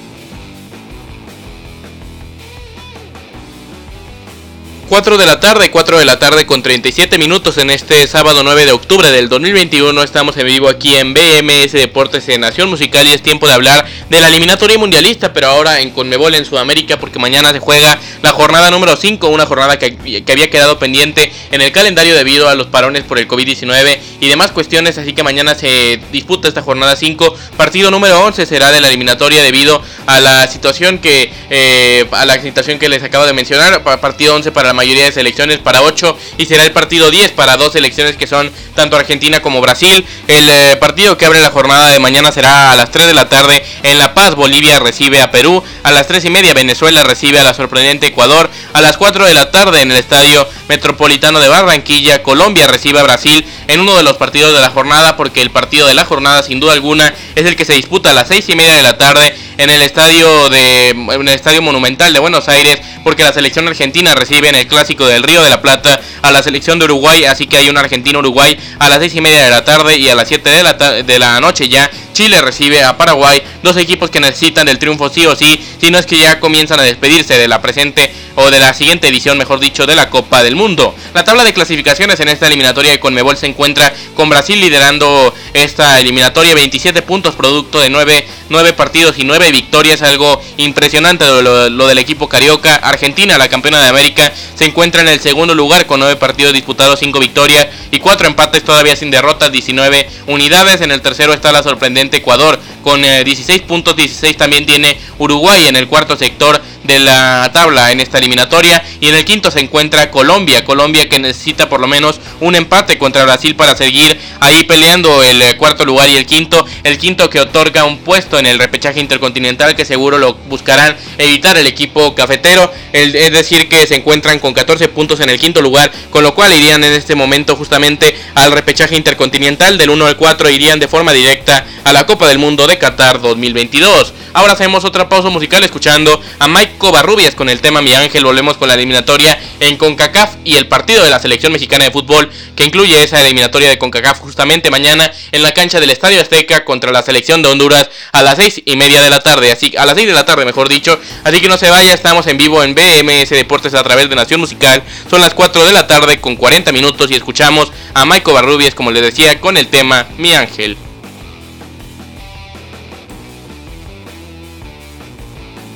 4 4.92 5.16
de 5.16 5.24
la 5.24 5.40
tarde, 5.40 5.70
4 5.70 5.98
de 6.00 6.04
la 6.04 6.18
tarde 6.18 6.44
con 6.44 6.62
37 6.62 7.16
minutos 7.16 7.56
en 7.56 7.70
este 7.70 8.06
sábado 8.06 8.42
9 8.42 8.66
de 8.66 8.72
octubre 8.72 9.10
del 9.10 9.30
2021. 9.30 10.02
Estamos 10.02 10.36
en 10.36 10.46
vivo 10.46 10.68
aquí 10.68 10.96
en 10.96 11.14
BMS 11.14 11.72
Deportes 11.72 12.28
en 12.28 12.42
Nación 12.42 12.68
Musical 12.68 13.08
y 13.08 13.12
es 13.12 13.22
tiempo 13.22 13.46
de 13.46 13.54
hablar 13.54 13.86
de 14.10 14.20
la 14.20 14.28
eliminatoria 14.28 14.76
mundialista, 14.76 15.32
pero 15.32 15.46
ahora 15.46 15.80
en 15.80 15.92
Conmebol 15.92 16.34
en 16.34 16.44
Sudamérica 16.44 17.00
porque 17.00 17.18
mañana 17.18 17.52
se 17.52 17.58
juega 17.58 17.98
la 18.20 18.32
jornada 18.32 18.70
número 18.70 18.94
5, 18.94 19.28
una 19.28 19.46
jornada 19.46 19.78
que, 19.78 19.96
que 19.96 20.30
había 20.30 20.50
quedado 20.50 20.78
pendiente 20.78 21.32
en 21.52 21.62
el 21.62 21.72
calendario 21.72 22.14
debido 22.14 22.50
a 22.50 22.54
los 22.54 22.66
parones 22.66 23.02
por 23.04 23.18
el 23.18 23.26
COVID-19 23.26 23.98
y 24.22 24.28
demás 24.28 24.52
cuestiones, 24.52 24.96
así 24.98 25.14
que 25.14 25.24
mañana 25.24 25.56
se 25.56 26.00
disputa 26.12 26.46
esta 26.46 26.62
jornada 26.62 26.94
5. 26.94 27.34
Partido 27.56 27.90
número 27.90 28.24
11 28.24 28.46
será 28.46 28.70
de 28.70 28.80
la 28.80 28.86
eliminatoria 28.86 29.42
debido 29.42 29.82
a 30.06 30.20
la 30.20 30.46
situación 30.46 30.98
que 30.98 31.32
eh, 31.50 32.06
a 32.12 32.24
la 32.24 32.40
situación 32.40 32.78
que 32.78 32.88
les 32.88 33.02
acabo 33.02 33.26
de 33.26 33.32
mencionar, 33.32 33.82
partido 33.82 34.36
11 34.36 34.52
para 34.52 34.68
la 34.68 34.74
mayoría 34.74 35.06
de 35.06 35.10
selecciones 35.10 35.58
para 35.58 35.82
8 35.82 36.16
y 36.38 36.46
será 36.46 36.62
el 36.62 36.70
partido 36.70 37.10
10 37.10 37.32
para 37.32 37.56
dos 37.56 37.72
selecciones 37.72 38.16
que 38.16 38.28
son 38.28 38.52
tanto 38.76 38.96
Argentina 38.96 39.42
como 39.42 39.60
Brasil. 39.60 40.06
El 40.28 40.48
eh, 40.48 40.76
partido 40.76 41.18
que 41.18 41.26
abre 41.26 41.40
la 41.40 41.50
jornada 41.50 41.90
de 41.90 41.98
mañana 41.98 42.30
será 42.30 42.70
a 42.70 42.76
las 42.76 42.92
3 42.92 43.08
de 43.08 43.14
la 43.14 43.28
tarde 43.28 43.64
en 43.82 43.98
La 43.98 44.14
Paz. 44.14 44.36
Bolivia 44.36 44.78
recibe 44.78 45.20
a 45.20 45.32
Perú. 45.32 45.64
A 45.82 45.90
las 45.90 46.06
3 46.06 46.26
y 46.26 46.30
media 46.30 46.54
Venezuela 46.54 47.02
recibe 47.02 47.40
a 47.40 47.42
la 47.42 47.54
sorprendente 47.54 48.06
Ecuador. 48.06 48.48
A 48.72 48.80
las 48.80 48.96
4 48.98 49.24
de 49.24 49.34
la 49.34 49.50
tarde 49.50 49.80
en 49.80 49.90
el 49.90 49.96
Estadio 49.96 50.46
Metropolitano 50.68 51.40
de 51.40 51.48
Barranquilla 51.48 52.22
Colombia 52.22 52.68
recibe 52.68 53.00
a 53.00 53.02
Brasil 53.02 53.44
en 53.66 53.80
uno 53.80 53.96
de 53.96 54.11
partidos 54.16 54.52
de 54.54 54.60
la 54.60 54.70
jornada 54.70 55.16
porque 55.16 55.42
el 55.42 55.50
partido 55.50 55.86
de 55.86 55.94
la 55.94 56.04
jornada 56.04 56.42
sin 56.42 56.60
duda 56.60 56.72
alguna 56.72 57.14
es 57.34 57.46
el 57.46 57.56
que 57.56 57.64
se 57.64 57.74
disputa 57.74 58.10
a 58.10 58.14
las 58.14 58.28
6 58.28 58.48
y 58.48 58.56
media 58.56 58.74
de 58.76 58.82
la 58.82 58.98
tarde 58.98 59.34
en 59.58 59.70
el 59.70 59.82
estadio 59.82 60.48
de 60.48 60.90
en 60.90 61.28
el 61.28 61.28
estadio 61.28 61.62
monumental 61.62 62.12
de 62.12 62.18
Buenos 62.18 62.48
Aires 62.48 62.80
porque 63.04 63.22
la 63.22 63.32
selección 63.32 63.68
argentina 63.68 64.14
recibe 64.14 64.48
en 64.48 64.54
el 64.54 64.66
clásico 64.66 65.06
del 65.06 65.22
Río 65.22 65.42
de 65.42 65.50
la 65.50 65.60
Plata 65.60 66.00
a 66.22 66.32
la 66.32 66.42
selección 66.42 66.78
de 66.78 66.86
Uruguay 66.86 67.24
así 67.24 67.46
que 67.46 67.58
hay 67.58 67.68
un 67.68 67.76
argentino 67.76 68.20
Uruguay 68.20 68.58
a 68.78 68.88
las 68.88 68.98
6 68.98 69.14
y 69.16 69.20
media 69.20 69.44
de 69.44 69.50
la 69.50 69.64
tarde 69.64 69.96
y 69.96 70.08
a 70.08 70.14
las 70.14 70.28
7 70.28 70.48
de 70.48 70.62
la, 70.62 70.72
de 70.74 71.18
la 71.18 71.40
noche 71.40 71.68
ya 71.68 71.90
Chile 72.12 72.40
recibe 72.40 72.84
a 72.84 72.96
Paraguay 72.96 73.42
dos 73.62 73.76
equipos 73.76 74.10
que 74.10 74.20
necesitan 74.20 74.66
del 74.66 74.78
triunfo 74.78 75.08
sí 75.08 75.26
o 75.26 75.34
sí 75.34 75.60
si 75.80 75.90
no 75.90 75.98
es 75.98 76.06
que 76.06 76.18
ya 76.18 76.40
comienzan 76.40 76.80
a 76.80 76.82
despedirse 76.82 77.38
de 77.38 77.48
la 77.48 77.60
presente 77.62 78.12
o 78.34 78.50
de 78.50 78.58
la 78.58 78.74
siguiente 78.74 79.08
edición 79.08 79.38
mejor 79.38 79.60
dicho 79.60 79.86
de 79.86 79.94
la 79.94 80.10
Copa 80.10 80.42
del 80.42 80.56
Mundo. 80.56 80.94
La 81.14 81.24
tabla 81.24 81.44
de 81.44 81.52
clasificaciones 81.52 82.20
en 82.20 82.28
esta 82.28 82.46
eliminatoria 82.46 82.92
de 82.92 83.00
Conmebol 83.00 83.36
se 83.36 83.46
encuentra 83.46 83.92
con 84.14 84.28
Brasil 84.28 84.60
liderando 84.60 85.34
esta 85.54 86.00
eliminatoria 86.00 86.54
27 86.54 87.02
puntos 87.02 87.34
producto 87.34 87.80
de 87.80 87.90
9, 87.90 88.26
9 88.48 88.72
partidos 88.72 89.18
y 89.18 89.24
9 89.24 89.52
victorias 89.52 90.02
algo 90.02 90.40
impresionante 90.56 91.24
lo, 91.42 91.86
del 91.86 91.98
equipo 91.98 92.28
carioca. 92.28 92.76
Argentina 92.76 93.38
la 93.38 93.48
campeona 93.48 93.80
de 93.80 93.88
América 93.88 94.32
se 94.54 94.64
encuentra 94.64 95.02
en 95.02 95.08
el 95.08 95.20
segundo 95.20 95.54
lugar 95.54 95.86
con 95.86 96.00
9 96.00 96.16
partidos 96.16 96.52
disputados 96.52 96.98
5 97.00 97.18
victorias 97.18 97.68
y 97.90 97.98
4 97.98 98.26
empates 98.26 98.64
todavía 98.64 98.96
sin 98.96 99.10
derrotas 99.10 99.52
19 99.52 100.08
unidades. 100.26 100.80
En 100.80 100.92
el 100.92 101.02
tercero 101.02 101.32
está 101.32 101.52
la 101.52 101.62
sorprendente 101.62 102.18
Ecuador 102.18 102.58
con 102.82 103.00
16 103.02 103.48
eh, 103.48 103.64
puntos 103.66 103.96
16 103.96 104.36
también 104.36 104.66
tiene 104.66 104.98
Uruguay 105.18 105.66
en 105.66 105.76
el 105.76 105.88
cuarto 105.88 106.16
sector 106.16 106.60
de 106.84 106.98
la 106.98 107.50
tabla 107.52 107.92
en 107.92 108.00
esta 108.00 108.18
eliminatoria. 108.18 108.82
Y 109.00 109.08
en 109.08 109.14
el 109.14 109.24
quinto 109.24 109.50
se 109.50 109.60
encuentra 109.60 110.10
Colombia, 110.10 110.64
Colombia 110.64 111.08
que 111.08 111.18
necesita 111.18 111.68
por 111.68 111.80
lo 111.80 111.86
menos 111.86 112.20
un 112.40 112.54
empate 112.54 112.98
contra 112.98 113.24
Brasil 113.24 113.56
para 113.56 113.76
seguir 113.76 114.18
ahí 114.40 114.64
peleando 114.64 115.22
el 115.22 115.40
eh, 115.42 115.56
cuarto 115.56 115.84
lugar 115.84 116.08
y 116.08 116.16
el 116.16 116.26
quinto, 116.26 116.64
el 116.84 116.98
quinto 116.98 117.30
que 117.30 117.40
otorga 117.40 117.84
un 117.84 117.98
puesto 117.98 118.38
en 118.38 118.46
el 118.46 118.58
repechaje 118.58 119.00
intercontinental 119.00 119.74
que 119.76 119.84
seguro 119.84 120.18
lo 120.18 120.34
buscarán 120.34 120.96
evitar 121.18 121.56
el 121.56 121.66
equipo 121.66 122.14
cafetero, 122.14 122.72
es 122.92 123.32
decir 123.32 123.68
que 123.68 123.86
se 123.86 123.96
encuentran 123.96 124.38
con 124.38 124.52
14 124.52 124.88
puntos 124.88 125.20
en 125.20 125.30
el 125.30 125.38
quinto 125.38 125.62
lugar, 125.62 125.90
con 126.10 126.22
lo 126.22 126.34
cual 126.34 126.52
irían 126.52 126.84
en 126.84 126.92
este 126.92 127.14
momento 127.14 127.56
justamente 127.56 128.14
al 128.34 128.52
repechaje 128.52 128.96
intercontinental. 128.96 129.78
Del 129.78 129.90
1 129.90 130.06
al 130.06 130.16
4 130.16 130.50
irían 130.50 130.78
de 130.78 130.88
forma 130.88 131.12
directa 131.12 131.64
a 131.84 131.92
la 131.92 132.06
Copa 132.06 132.28
del 132.28 132.38
Mundo 132.38 132.66
de 132.66 132.78
Qatar 132.78 133.20
2022. 133.20 134.14
Ahora 134.34 134.54
hacemos 134.54 134.84
otra 134.84 135.08
pausa 135.08 135.28
musical 135.28 135.62
escuchando 135.64 136.20
a 136.38 136.48
Mike 136.48 136.74
Covarrubias 136.82 137.36
con 137.36 137.48
el 137.48 137.60
tema 137.60 137.80
Mi 137.80 137.92
Ángel. 137.92 138.24
Volvemos 138.24 138.56
con 138.56 138.66
la 138.66 138.74
eliminatoria 138.74 139.38
en 139.60 139.76
CONCACAF 139.76 140.34
y 140.44 140.56
el 140.56 140.66
partido 140.66 141.04
de 141.04 141.10
la 141.10 141.20
selección 141.20 141.52
mexicana 141.52 141.84
de 141.84 141.92
fútbol 141.92 142.28
que 142.56 142.64
incluye 142.64 143.00
esa 143.04 143.20
eliminatoria 143.20 143.68
de 143.68 143.78
CONCACAF 143.78 144.18
justamente 144.18 144.68
mañana 144.68 145.08
en 145.30 145.42
la 145.42 145.52
cancha 145.52 145.78
del 145.78 145.90
Estadio 145.90 146.20
Azteca 146.20 146.64
contra 146.64 146.90
la 146.90 147.02
selección 147.02 147.40
de 147.40 147.50
Honduras 147.50 147.88
a 148.10 148.22
las 148.22 148.36
seis 148.36 148.62
y 148.64 148.74
media 148.74 149.00
de 149.00 149.10
la 149.10 149.20
tarde. 149.20 149.52
Así, 149.52 149.72
a 149.78 149.86
las 149.86 149.94
6 149.94 150.08
de 150.08 150.12
la 150.12 150.24
tarde, 150.24 150.44
mejor 150.44 150.68
dicho. 150.68 150.98
Así 151.22 151.40
que 151.40 151.46
no 151.46 151.56
se 151.56 151.70
vaya, 151.70 151.94
estamos 151.94 152.26
en 152.26 152.36
vivo 152.36 152.64
en 152.64 152.74
BMS 152.74 153.30
Deportes 153.30 153.74
a 153.74 153.84
través 153.84 154.08
de 154.08 154.16
Nación 154.16 154.40
Musical. 154.40 154.82
Son 155.08 155.20
las 155.20 155.34
4 155.34 155.64
de 155.64 155.72
la 155.72 155.86
tarde 155.86 156.20
con 156.20 156.34
40 156.34 156.72
minutos 156.72 157.12
y 157.12 157.14
escuchamos 157.14 157.70
a 157.94 158.04
Mike 158.04 158.24
Covarrubias, 158.24 158.74
como 158.74 158.90
les 158.90 159.02
decía, 159.02 159.38
con 159.38 159.56
el 159.56 159.68
tema 159.68 160.08
Mi 160.18 160.32
Ángel. 160.32 160.76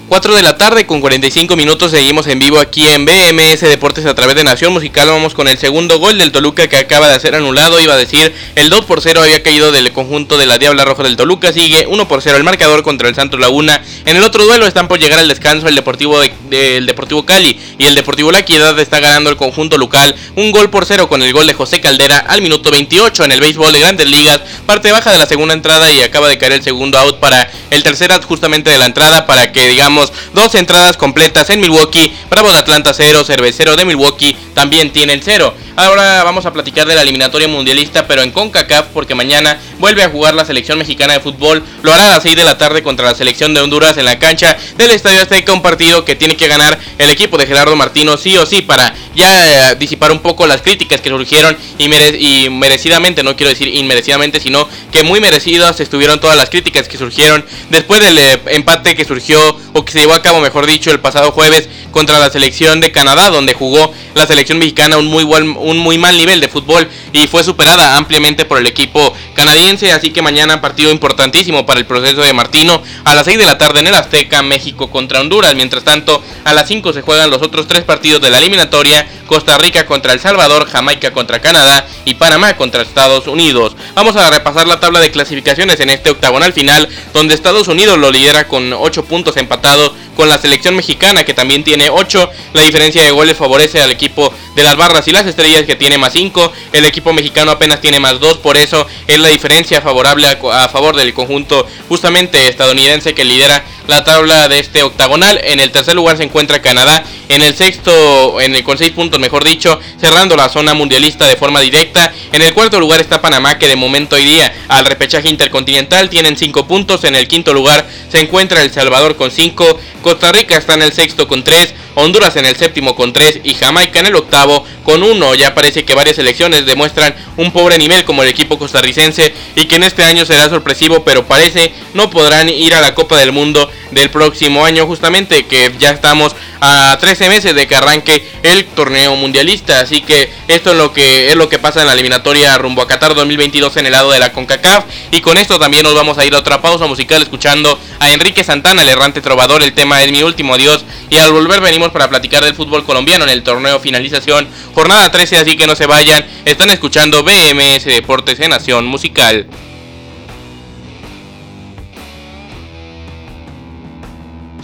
4 0.09 0.37
de 0.37 0.43
la 0.43 0.57
tarde 0.57 0.87
con 0.87 1.01
45 1.01 1.57
minutos 1.57 1.91
seguimos 1.91 2.29
en 2.29 2.39
vivo 2.39 2.61
aquí 2.61 2.87
en 2.87 3.05
BMS 3.05 3.63
Deportes 3.63 4.07
a 4.07 4.15
través 4.15 4.37
de 4.37 4.45
Nación 4.45 4.73
Musical. 4.73 5.09
Vamos 5.09 5.35
con 5.35 5.49
el 5.49 5.59
segundo 5.59 5.99
gol 5.99 6.17
del 6.17 6.31
Toluca 6.31 6.69
que 6.69 6.77
acaba 6.77 7.09
de 7.09 7.19
ser 7.19 7.35
anulado. 7.35 7.81
Iba 7.81 7.95
a 7.95 7.97
decir 7.97 8.33
el 8.55 8.71
2 8.71 8.85
por 8.85 9.01
0 9.01 9.23
había 9.23 9.43
caído 9.43 9.73
del 9.73 9.93
conjunto 9.93 10.39
de 10.39 10.47
la 10.47 10.59
Diabla 10.59 10.85
Roja 10.85 11.03
del 11.03 11.17
Toluca. 11.17 11.53
Sigue 11.53 11.89
1 11.89 12.07
por 12.07 12.23
0 12.23 12.37
el 12.37 12.45
marcador 12.45 12.85
contra 12.85 13.09
el 13.09 13.17
Santos 13.17 13.41
Laguna. 13.41 13.83
En 14.05 14.17
el 14.17 14.23
otro 14.23 14.45
duelo 14.45 14.69
están 14.69 14.87
por 14.87 15.01
llegar 15.01 15.19
al 15.19 15.27
descanso 15.27 15.67
el 15.67 15.75
Deportivo, 15.75 16.21
de, 16.21 16.83
Deportivo 16.87 17.27
Cali 17.27 17.59
y 17.77 17.87
el 17.87 17.97
Deportivo 17.97 18.31
La 18.31 18.39
Equidad 18.39 18.79
está 18.79 19.01
ganando 19.01 19.29
el 19.29 19.37
conjunto 19.37 19.77
local. 19.77 20.15
Un 20.37 20.53
gol 20.53 20.71
por 20.71 20.87
0 20.87 21.09
con 21.09 21.21
el 21.25 21.33
gol 21.33 21.49
de 21.49 21.55
José 21.55 21.81
Caldera 21.81 22.19
al 22.19 22.43
minuto 22.43 22.71
28 22.71 23.25
en 23.25 23.33
el 23.33 23.41
béisbol 23.41 23.73
de 23.73 23.81
Grandes 23.81 24.09
Ligas. 24.09 24.41
Parte 24.67 24.93
baja 24.93 25.11
de 25.11 25.19
la 25.19 25.27
segunda 25.27 25.53
entrada 25.53 25.91
y 25.91 26.03
acaba 26.03 26.29
de 26.29 26.39
caer 26.39 26.53
el 26.53 26.63
segundo 26.63 26.97
out 26.97 27.19
para 27.19 27.51
el 27.71 27.83
tercer 27.83 28.13
out 28.13 28.23
justamente 28.23 28.71
de 28.71 28.79
la 28.79 28.87
entrada 28.87 29.27
para 29.27 29.51
que 29.51 29.67
digamos 29.67 29.96
dos 30.33 30.55
entradas 30.55 30.97
completas 30.97 31.51
en 31.51 31.61
Milwaukee. 31.61 32.13
Bravo 32.31 32.51
de 32.51 32.59
Atlanta 32.59 32.93
0, 32.95 33.25
Cervecero 33.25 33.77
de 33.77 33.85
Milwaukee 33.85 34.37
también 34.55 34.93
tienen 34.93 35.21
0. 35.23 35.55
Ahora 35.79 36.25
vamos 36.25 36.47
a 36.47 36.55
platicar 36.55 36.89
de 36.89 36.95
la 36.95 37.03
eliminatoria 37.03 37.49
mundialista, 37.49 38.07
pero 38.07 38.23
en 38.23 38.31
CONCACAF, 38.31 38.87
porque 38.95 39.15
mañana 39.15 39.61
vuelve 39.79 40.03
a 40.03 40.09
jugar 40.09 40.35
la 40.35 40.47
selección 40.47 40.79
mexicana 40.79 41.13
de 41.13 41.21
fútbol. 41.21 41.63
Lo 41.83 41.93
hará 41.93 42.07
a 42.07 42.11
las 42.13 42.23
6 42.23 42.35
de 42.35 42.45
la 42.45 42.57
tarde 42.57 42.83
contra 42.83 43.05
la 43.05 43.15
selección 43.15 43.53
de 43.53 43.61
Honduras 43.61 43.99
en 43.99 44.07
la 44.07 44.19
cancha 44.19 44.57
del 44.79 44.91
Estadio 44.93 45.21
Azteca. 45.21 45.53
Un 45.53 45.61
partido 45.61 46.03
que 46.03 46.15
tiene 46.15 46.35
que 46.35 46.49
ganar 46.49 46.79
el 46.97 47.11
equipo 47.11 47.37
de 47.37 47.47
Gerardo 47.47 47.77
Martino 47.77 48.17
sí 48.17 48.39
o 48.39 48.47
sí 48.47 48.63
para 48.63 48.95
ya 49.15 49.73
eh, 49.73 49.77
disipar 49.77 50.13
un 50.13 50.21
poco 50.21 50.47
las 50.47 50.63
críticas 50.63 51.03
que 51.03 51.11
surgieron 51.11 51.55
y, 51.79 51.85
y 51.85 52.49
merecidamente, 52.49 53.23
no 53.23 53.37
quiero 53.37 53.51
decir 53.51 53.69
inmerecidamente, 53.69 54.41
sino 54.41 54.67
que 54.91 55.03
muy 55.03 55.21
merecidas 55.21 55.79
estuvieron 55.81 56.21
todas 56.21 56.39
las 56.39 56.49
críticas 56.49 56.89
que 56.89 56.97
surgieron 56.97 57.45
después 57.69 58.01
del 58.01 58.17
eh, 58.17 58.41
empate 58.47 58.95
que 58.95 59.05
surgió 59.05 59.39
o 59.75 59.85
que 59.85 59.93
se 59.93 60.01
llevó 60.01 60.15
a 60.15 60.23
cabo, 60.23 60.41
mejor 60.41 60.65
dicho, 60.65 60.91
el 60.91 61.01
pasado 61.01 61.33
jueves 61.33 61.69
contra 61.91 62.19
la 62.19 62.31
selección 62.31 62.81
de 62.81 62.93
Canadá, 62.93 63.31
donde 63.31 63.53
jugó 63.53 63.93
la 64.15 64.27
selección 64.27 64.59
mexicana 64.59 64.97
un 64.97 65.07
muy 65.07 65.25
buen 65.25 65.57
un 65.67 65.79
muy 65.79 65.99
mal 65.99 66.17
nivel 66.17 66.41
de 66.41 66.49
fútbol 66.49 66.89
y 67.13 67.27
fue 67.27 67.43
superada 67.43 67.97
ampliamente 67.97 68.45
por 68.45 68.59
el 68.59 68.67
equipo 68.67 69.13
canadiense, 69.35 69.93
así 69.93 70.11
que 70.11 70.23
mañana 70.23 70.61
partido 70.61 70.91
importantísimo 70.91 71.67
para 71.67 71.81
el 71.81 71.87
proceso 71.87 72.23
de 72.23 72.33
Martino. 72.33 72.83
A 73.05 73.15
las 73.15 73.25
6 73.25 73.39
de 73.39 73.45
la 73.45 73.59
tarde 73.59 73.81
en 73.81 73.89
el 73.89 73.95
Azteca, 73.95 74.43
México 74.43 74.91
contra 74.91 75.21
Honduras, 75.21 75.55
mientras 75.55 75.85
tanto 75.85 76.23
a 76.45 76.53
las 76.53 76.69
5 76.69 76.93
se 76.93 77.03
juegan 77.03 77.31
los 77.31 77.43
otros 77.43 77.67
tres 77.67 77.83
partidos 77.83 78.21
de 78.21 78.31
la 78.31 78.39
eliminatoria, 78.39 79.09
Costa 79.27 79.59
Rica 79.59 79.87
contra 79.87 80.13
El 80.13 80.21
Salvador, 80.21 80.69
Jamaica 80.71 81.13
contra 81.13 81.41
Canadá 81.41 81.87
y 82.05 82.15
Panamá 82.15 82.57
contra 82.57 82.83
Estados 82.83 83.27
Unidos. 83.27 83.77
Vamos 83.95 84.15
a 84.17 84.31
repasar 84.31 84.69
la 84.69 84.79
tabla 84.79 85.01
de 85.01 85.11
clasificaciones 85.11 85.81
en 85.81 85.91
este 85.91 86.11
octagonal 86.11 86.53
final, 86.53 86.89
donde 87.13 87.35
Estados 87.35 87.67
Unidos 87.67 87.99
lo 87.99 88.13
lidera 88.13 88.47
con 88.47 88.73
8 88.73 89.05
puntos 89.05 89.37
empatados 89.37 89.93
con 90.17 90.29
la 90.29 90.39
selección 90.39 90.75
mexicana 90.75 91.25
que 91.25 91.35
también 91.35 91.63
tiene 91.63 91.91
8. 91.91 92.31
La 92.55 92.63
diferencia 92.63 93.05
de 93.05 93.11
goles 93.11 93.37
favorece 93.37 93.81
al 93.81 93.91
equipo 93.91 94.33
de 94.57 94.63
las 94.63 94.77
barras 94.77 95.07
y 95.07 95.13
las 95.13 95.27
estrellas 95.27 95.65
que 95.65 95.77
tiene 95.77 95.99
más 95.99 96.15
5. 96.15 96.53
El 96.73 96.85
equipo 96.87 97.13
mexicano 97.13 97.53
apenas 97.53 97.81
tiene 97.81 98.01
más 98.01 98.19
2, 98.19 98.39
por 98.39 98.57
eso 98.57 98.87
es 99.07 99.19
la 99.21 99.29
diferencia 99.29 99.81
favorable 99.81 100.27
a, 100.27 100.69
favor 100.69 100.97
del 100.97 101.15
conjunto 101.15 101.67
justamente 101.89 102.49
estadounidense 102.49 103.15
que 103.15 103.25
lidera 103.25 103.65
la 103.87 104.05
tabla 104.05 104.49
de 104.49 104.59
este 104.59 104.83
octagonal. 104.83 105.41
En 105.45 105.61
el 105.61 105.71
tercer 105.71 105.95
lugar 105.95 106.17
se 106.17 106.25
encuentra 106.25 106.63
Canadá, 106.63 107.05
en 107.29 107.43
el 107.43 107.55
sexto, 107.55 108.41
en 108.41 108.55
el, 108.55 108.65
con 108.65 108.79
6 108.79 108.91
puntos 108.93 109.21
mejor 109.21 109.45
dicho, 109.45 109.79
cerrando 110.01 110.37
la 110.37 110.49
zona 110.49 110.75
mundialista 110.75 111.27
de 111.27 111.37
forma 111.37 111.61
directa. 111.61 112.13
En 112.33 112.43
el 112.43 112.55
cuarto 112.55 112.81
lugar 112.81 113.01
está 113.01 113.21
Panamá 113.21 113.59
que 113.59 113.69
de 113.69 113.77
momento 113.77 114.19
iría 114.19 114.53
al 114.69 114.85
repechaje 114.85 115.29
intercontinental, 115.29 116.09
tienen 116.09 116.37
5 116.37 116.67
puntos. 116.67 117.05
En 117.05 117.15
el 117.15 117.29
quinto 117.29 117.53
lugar 117.53 117.87
se 118.11 118.21
encuentra 118.21 118.63
El 118.63 118.73
Salvador 118.73 119.17
con 119.17 119.31
5, 119.31 119.81
Costa 120.03 120.33
Rica 120.33 120.57
está 120.57 120.75
en 120.75 120.83
el 120.83 120.93
sexto 120.93 121.27
con 121.29 121.43
3, 121.43 121.75
Honduras 121.99 122.37
en 122.37 122.45
el 122.45 122.57
séptimo 122.57 122.95
con 122.95 123.13
3 123.15 123.41
y 123.43 123.55
Jamaica 123.55 124.01
en 124.01 124.07
el 124.07 124.17
octavo 124.17 124.65
con 124.85 125.03
1. 125.03 125.35
Ya 125.35 125.55
parece 125.55 125.85
que 125.85 125.95
varias 125.95 126.17
selecciones 126.17 126.67
demuestran 126.67 127.15
un 127.39 127.53
pobre 127.53 127.79
nivel 127.79 128.05
como 128.05 128.23
el 128.23 128.29
equipo 128.29 128.59
costarricense 128.59 129.33
y 129.55 129.65
que 129.65 129.77
en 129.77 129.83
este 129.83 130.05
año 130.05 130.27
será 130.27 130.49
sorpresivo, 130.51 131.05
pero 131.05 131.27
parece 131.27 131.73
no 131.95 132.11
podrán 132.11 132.51
ir 132.51 132.75
a 132.75 132.83
la 132.83 132.95
Copa 132.95 133.19
del 133.19 133.33
Mundo 133.33 133.71
del 133.91 134.11
próximo 134.11 134.65
año 134.65 134.87
justamente 134.87 135.47
que 135.47 135.73
ya 135.79 135.91
estamos 135.91 136.35
a 136.61 136.97
13 137.01 137.29
meses 137.29 137.55
de 137.55 137.67
que 137.67 137.77
arranque 137.77 138.27
el 138.43 138.65
torneo 138.67 139.17
mundialista. 139.17 139.81
Así 139.81 140.01
que 140.01 140.31
esto 140.49 140.71
es 140.73 140.77
lo 140.77 140.93
que 140.93 141.29
es 141.29 141.37
lo 141.37 141.49
que 141.49 141.59
pasa 141.59 141.81
en 141.81 141.87
la 141.87 141.93
eliminatoria 141.93 142.57
rumbo 142.59 142.83
a 142.83 142.89
Qatar 142.89 143.15
2022 143.15 143.77
en 143.77 143.87
el 143.87 143.93
lado 143.93 144.11
de 144.11 144.19
la 144.19 144.33
CONCACAF. 144.33 144.85
Y 145.11 145.21
con 145.21 145.39
esto 145.39 145.59
también 145.59 145.83
nos 145.83 145.95
vamos 145.95 146.19
a 146.19 146.25
ir 146.25 146.35
a 146.35 146.39
otra 146.39 146.61
pausa 146.61 146.87
musical 146.87 147.23
escuchando 147.23 147.79
a 148.01 148.11
Enrique 148.11 148.45
Santana 148.45 148.83
el 148.83 148.89
errante 148.89 149.21
trovador. 149.21 149.63
El 149.63 149.73
tema 149.73 150.03
es 150.03 150.11
mi 150.11 150.23
último 150.23 150.55
adiós. 150.55 150.85
Y 151.11 151.19
al 151.19 151.33
volver 151.33 151.61
venimos 151.61 151.91
para 151.91 152.09
platicar 152.09 152.45
del 152.45 152.55
fútbol 152.55 152.85
colombiano 152.85 153.25
en 153.25 153.31
el 153.31 153.43
torneo 153.43 153.81
finalización 153.81 154.49
jornada 154.75 155.11
13 155.11 155.39
así 155.39 155.57
que 155.57 155.67
no 155.67 155.77
se 155.77 155.87
vayan. 155.87 156.25
Están 156.45 156.71
escuchando 156.71 157.23
BMS 157.23 157.85
Deportes 157.85 158.41
en 158.41 158.51
Nación 158.51 158.87
Musical 158.87 159.47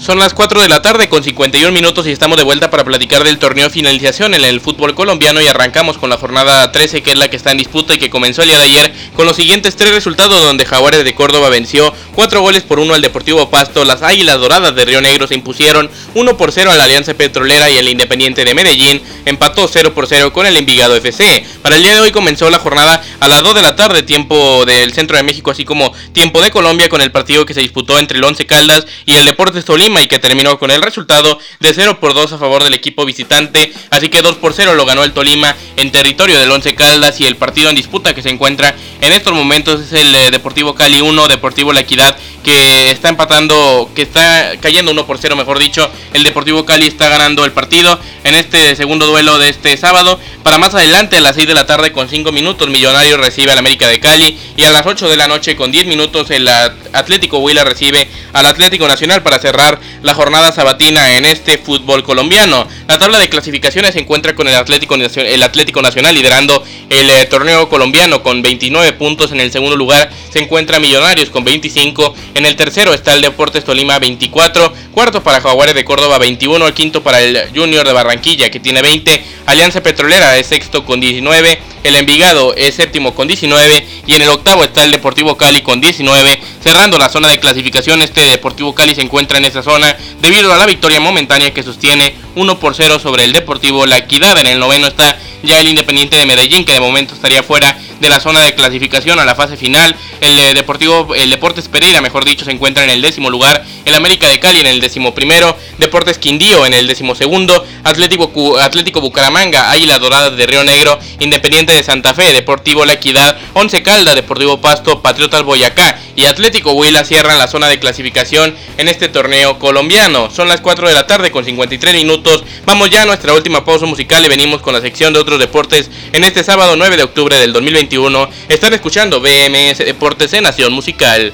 Son 0.03 0.19
las 0.19 0.35
4 0.35 0.61
de 0.61 0.69
la 0.69 0.83
tarde 0.83 1.09
con 1.09 1.23
51 1.23 1.71
minutos 1.71 2.09
y 2.09 2.11
estamos 2.11 2.37
de 2.37 2.43
vuelta 2.43 2.71
para 2.71 2.85
platicar 2.85 3.23
del 3.23 3.39
torneo 3.39 3.71
finalización 3.71 4.35
en 4.35 4.43
el 4.43 4.61
fútbol 4.61 4.97
colombiano 4.97 5.41
y 5.41 5.47
arrancamos 5.47 5.97
con 5.97 6.11
la 6.11 6.17
jornada 6.17 6.73
13 6.73 7.05
que 7.05 7.13
es 7.13 7.19
la 7.19 7.31
que 7.31 7.37
está 7.37 7.53
en 7.53 7.59
disputa 7.59 7.95
y 7.95 7.99
que 8.01 8.11
comenzó 8.11 8.43
el 8.43 8.49
día 8.49 8.59
de 8.59 8.65
ayer 8.65 8.93
con 9.15 9.27
los 9.27 9.37
siguientes 9.37 9.77
tres 9.77 9.95
resultados 9.95 10.43
donde 10.43 10.67
Jaguares 10.67 11.05
de 11.05 11.15
Córdoba 11.15 11.51
venció 11.51 11.95
4 12.17 12.41
goles 12.41 12.65
por 12.65 12.81
1 12.81 12.95
al 12.95 13.01
Deportivo 13.01 13.49
Pasto, 13.49 13.85
las 13.85 14.03
Águilas 14.03 14.41
Doradas 14.41 14.75
de 14.75 14.85
Río 14.85 15.01
Negro 15.01 15.29
se 15.29 15.37
impusieron 15.37 15.89
1 16.17 16.37
por 16.37 16.51
0 16.51 16.73
a 16.73 16.75
la 16.75 16.83
Alianza 16.83 17.15
Petrolera 17.15 17.71
y 17.71 17.77
el 17.77 17.89
Independiente 17.89 18.45
de 18.45 18.55
Medellín 18.57 19.01
empató 19.25 19.69
0 19.69 19.95
por 19.95 20.09
0 20.09 20.33
con 20.33 20.47
el 20.47 20.57
Envigado 20.57 20.97
FC. 20.97 21.47
Para 21.63 21.77
el 21.77 21.83
día 21.83 21.95
de 21.95 22.01
hoy 22.01 22.11
comenzó 22.11 22.51
la 22.51 22.59
jornada 22.59 23.05
a 23.21 23.29
las 23.29 23.45
2 23.45 23.55
de 23.55 23.63
la 23.63 23.77
tarde 23.77 24.03
tiempo 24.03 24.65
del 24.67 24.93
centro 24.95 25.17
de 25.17 25.23
México 25.23 25.53
así 25.53 25.65
como 25.65 25.93
tiempo 26.13 26.43
de 26.43 26.51
Colombia 26.51 26.89
con 26.89 27.01
el 27.01 27.13
partido 27.13 27.47
que 27.47 27.55
se 27.55 27.61
disputó 27.61 28.01
entre 28.01 28.19
el 28.19 28.25
Once 28.25 28.45
Caldas 28.47 28.85
y 29.07 29.15
el 29.15 29.27
Deportes 29.27 29.65
Tolima 29.65 29.92
y 30.01 30.07
que 30.07 30.19
terminó 30.19 30.59
con 30.59 30.71
el 30.71 30.81
resultado 30.81 31.39
de 31.61 31.75
0 31.75 31.99
por 32.01 32.15
2 32.15 32.33
a 32.33 32.39
favor 32.39 32.65
del 32.65 32.75
equipo 32.75 33.05
visitante, 33.05 33.73
así 33.91 34.09
que 34.09 34.23
2 34.23 34.37
por 34.37 34.55
0 34.55 34.75
lo 34.75 34.87
ganó 34.87 35.05
el 35.05 35.13
Tolima 35.13 35.55
en 35.77 35.93
territorio 35.93 36.39
del 36.39 36.51
Once 36.51 36.75
Caldas 36.75 37.21
y 37.21 37.27
el 37.27 37.37
partido 37.37 37.69
en 37.69 37.77
disputa 37.77 38.15
que 38.15 38.23
se 38.23 38.31
encuentra 38.31 38.75
en 39.01 39.13
estos 39.13 39.33
momentos 39.35 39.81
es 39.81 39.93
el 39.93 40.15
eh, 40.15 40.31
Deportivo 40.31 40.75
Cali 40.75 41.01
1, 41.01 41.29
Deportivo 41.29 41.73
La 41.73 41.81
Equidad 41.81 42.17
que 42.45 42.91
está 42.91 43.09
empatando, 43.09 43.91
que 43.95 44.03
está 44.03 44.53
cayendo 44.61 44.91
1 44.93 45.07
por 45.07 45.19
0 45.19 45.37
mejor 45.37 45.59
dicho, 45.59 45.91
el 46.13 46.23
Deportivo 46.23 46.65
Cali 46.65 46.87
está 46.87 47.09
ganando 47.09 47.45
el 47.45 47.53
partido 47.53 48.01
en 48.25 48.35
este 48.35 48.75
segundo 48.77 49.07
duelo 49.07 49.39
de 49.39 49.49
este 49.49 49.77
sábado, 49.77 50.19
para 50.43 50.59
más 50.59 50.75
adelante 50.75 51.19
a 51.19 51.21
las 51.21 51.37
6 51.37 51.47
de 51.47 51.55
la 51.55 51.67
tarde 51.67 51.93
con 51.93 52.09
5 52.09 52.33
minutos 52.33 52.69
Millonario 52.69 53.17
recibe 53.17 53.53
al 53.53 53.59
América 53.59 53.87
de 53.89 54.01
Cali 54.01 54.39
y 54.57 54.65
a 54.65 54.71
las 54.71 54.87
8 54.87 55.09
de 55.09 55.17
la 55.17 55.29
noche 55.29 55.57
con 55.57 55.71
10 55.71 55.87
minutos 55.87 56.31
el 56.31 56.49
Atlético 56.49 57.39
Huila 57.39 57.65
recibe 57.65 58.09
al 58.33 58.47
Atlético 58.47 58.89
Nacional. 58.89 59.23
Para 59.23 59.39
cerrar 59.39 59.79
la 60.03 60.15
jornada 60.15 60.53
sabatina 60.53 61.17
en 61.17 61.25
este 61.25 61.59
fútbol 61.59 62.03
colombiano. 62.03 62.67
La 62.89 62.99
tabla 62.99 63.19
de 63.19 63.29
clasificaciones 63.29 63.95
se 63.95 64.01
encuentra 64.01 64.35
con 64.35 64.49
el 64.49 64.55
Atlético, 64.55 64.95
el 64.95 65.43
Atlético 65.43 65.83
Nacional 65.83 66.15
liderando 66.15 66.63
el 66.89 67.11
eh, 67.11 67.27
torneo 67.27 67.69
colombiano 67.69 68.23
con 68.23 68.43
29 68.43 68.93
puntos. 68.95 69.33
En 69.33 69.41
el 69.41 69.51
segundo 69.53 69.77
lugar 69.77 70.11
se 70.31 70.41
encuentra 70.41 70.79
Millonarios 70.79 71.31
con 71.31 71.45
25. 71.45 72.15
En 72.35 72.47
el 72.47 72.57
tercero 72.57 72.95
está 72.95 73.15
el 73.15 73.23
Deportes 73.23 73.65
Tolima 73.65 73.99
24. 73.99 74.73
Cuarto 74.93 75.23
para 75.23 75.41
Jaguares 75.41 75.75
de 75.75 75.85
Córdoba 75.85 76.19
21. 76.19 76.67
El 76.67 76.75
quinto 76.75 77.03
para 77.03 77.21
el 77.21 77.51
Junior 77.55 77.87
de 77.87 77.93
Barranquilla 77.93 78.51
que 78.51 78.61
tiene 78.61 78.83
20. 78.83 79.25
Alianza 79.47 79.83
Petrolera 79.83 80.37
es 80.39 80.47
sexto 80.47 80.85
con 80.85 81.01
19. 81.01 81.59
El 81.85 81.97
Envigado 81.97 82.55
es 82.55 82.77
séptimo 82.77 83.15
con 83.15 83.27
19 83.27 83.87
y 84.07 84.15
en 84.15 84.23
el 84.23 84.29
octavo 84.29 84.63
está 84.63 84.85
el 84.85 84.93
Deportivo 84.93 85.37
Cali 85.37 85.63
con 85.63 85.81
19. 85.81 86.41
Cerrando 86.63 86.97
la 86.97 87.09
zona 87.09 87.29
de 87.29 87.41
clasificación, 87.41 88.03
este 88.03 88.21
Deportivo 88.21 88.73
Cali 88.73 88.95
se 88.95 89.01
encuentra 89.01 89.37
en 89.39 89.45
esa 89.45 89.65
zona 89.65 89.97
debido 90.21 90.53
a 90.53 90.57
la 90.57 90.65
victoria 90.65 91.01
momentánea 91.01 91.53
que 91.53 91.65
sostiene 91.65 92.15
1 92.37 92.61
por 92.61 92.77
0 92.77 93.01
sobre 93.01 93.25
el 93.25 93.33
Deportivo 93.33 93.85
La 93.85 93.99
Equidad. 93.99 94.39
En 94.39 94.47
el 94.47 94.61
noveno 94.61 94.87
está 94.87 95.19
ya 95.43 95.61
el 95.61 95.67
Independiente 95.67 96.17
de 96.17 96.25
Medellín, 96.25 96.65
que 96.65 96.73
de 96.73 96.81
momento 96.81 97.15
estaría 97.15 97.43
fuera 97.43 97.77
de 97.99 98.09
la 98.09 98.21
zona 98.21 98.43
de 98.43 98.55
clasificación 98.55 99.19
a 99.19 99.25
la 99.25 99.35
fase 99.35 99.57
final. 99.57 99.97
El 100.21 100.39
eh, 100.39 100.55
Deportivo, 100.55 101.17
el 101.17 101.31
Deportes 101.31 101.67
Pereira, 101.67 102.01
mejor 102.01 102.25
dicho, 102.25 102.45
se 102.45 102.53
encuentra 102.53 102.85
en 102.85 102.91
el 102.91 103.03
décimo 103.03 103.29
lugar. 103.29 103.65
El 103.85 103.95
América 103.95 104.29
de 104.29 104.41
Cali 104.41 104.61
en 104.61 104.67
el 104.67 104.81
décimo 104.81 105.15
primero. 105.15 105.57
Deportes 105.79 106.19
Quindío 106.19 106.67
en 106.67 106.75
el 106.75 106.87
décimo 106.87 107.15
segundo. 107.15 107.65
Atlético, 107.85 108.59
Atlético 108.59 109.01
Bucaramanga, 109.01 109.71
Águila 109.71 109.99
Dorada 109.99 110.31
de 110.31 110.47
Río 110.47 110.65
Negro, 110.65 110.99
Independiente 111.19 111.73
de 111.73 111.83
Santa 111.83 112.15
Fe, 112.15 112.33
Deportivo 112.33 112.85
La 112.85 112.95
Equidad, 112.95 113.37
Once 113.55 113.83
Calda, 113.83 114.15
Deportivo 114.15 114.61
Pasto, 114.61 115.03
Patriotas 115.03 115.43
Boyacá 115.43 115.99
y 116.15 116.27
Atlético 116.27 116.73
Huila 116.73 117.05
cierran 117.05 117.39
la 117.39 117.49
zona 117.49 117.69
de 117.69 117.79
clasificación 117.79 118.55
en 118.77 118.89
este 118.89 119.09
torneo 119.09 119.59
colombiano. 119.59 120.31
Son 120.31 120.49
las 120.49 120.61
4 120.61 120.89
de 120.89 120.95
la 120.95 121.07
tarde 121.07 121.31
con 121.31 121.45
53 121.45 121.95
minutos. 121.95 122.45
Vamos 122.67 122.91
ya 122.91 123.03
a 123.03 123.07
nuestra 123.07 123.33
última 123.33 123.65
pausa 123.65 123.87
musical 123.87 124.25
y 124.25 124.29
venimos 124.29 124.63
con 124.63 124.75
la 124.75 124.81
sección 124.81 125.13
de 125.13 125.21
otros 125.21 125.39
deportes 125.39 125.91
en 126.13 126.25
este 126.25 126.45
sábado 126.45 126.77
9 126.77 126.97
de 126.97 127.03
octubre 127.03 127.37
del 127.39 127.53
2021. 127.53 128.29
Están 128.49 128.75
escuchando 128.75 129.21
BMS 129.21 129.79
Deportes 129.79 130.33
en 130.33 130.45
Nación 130.45 130.73
Musical. 130.73 131.33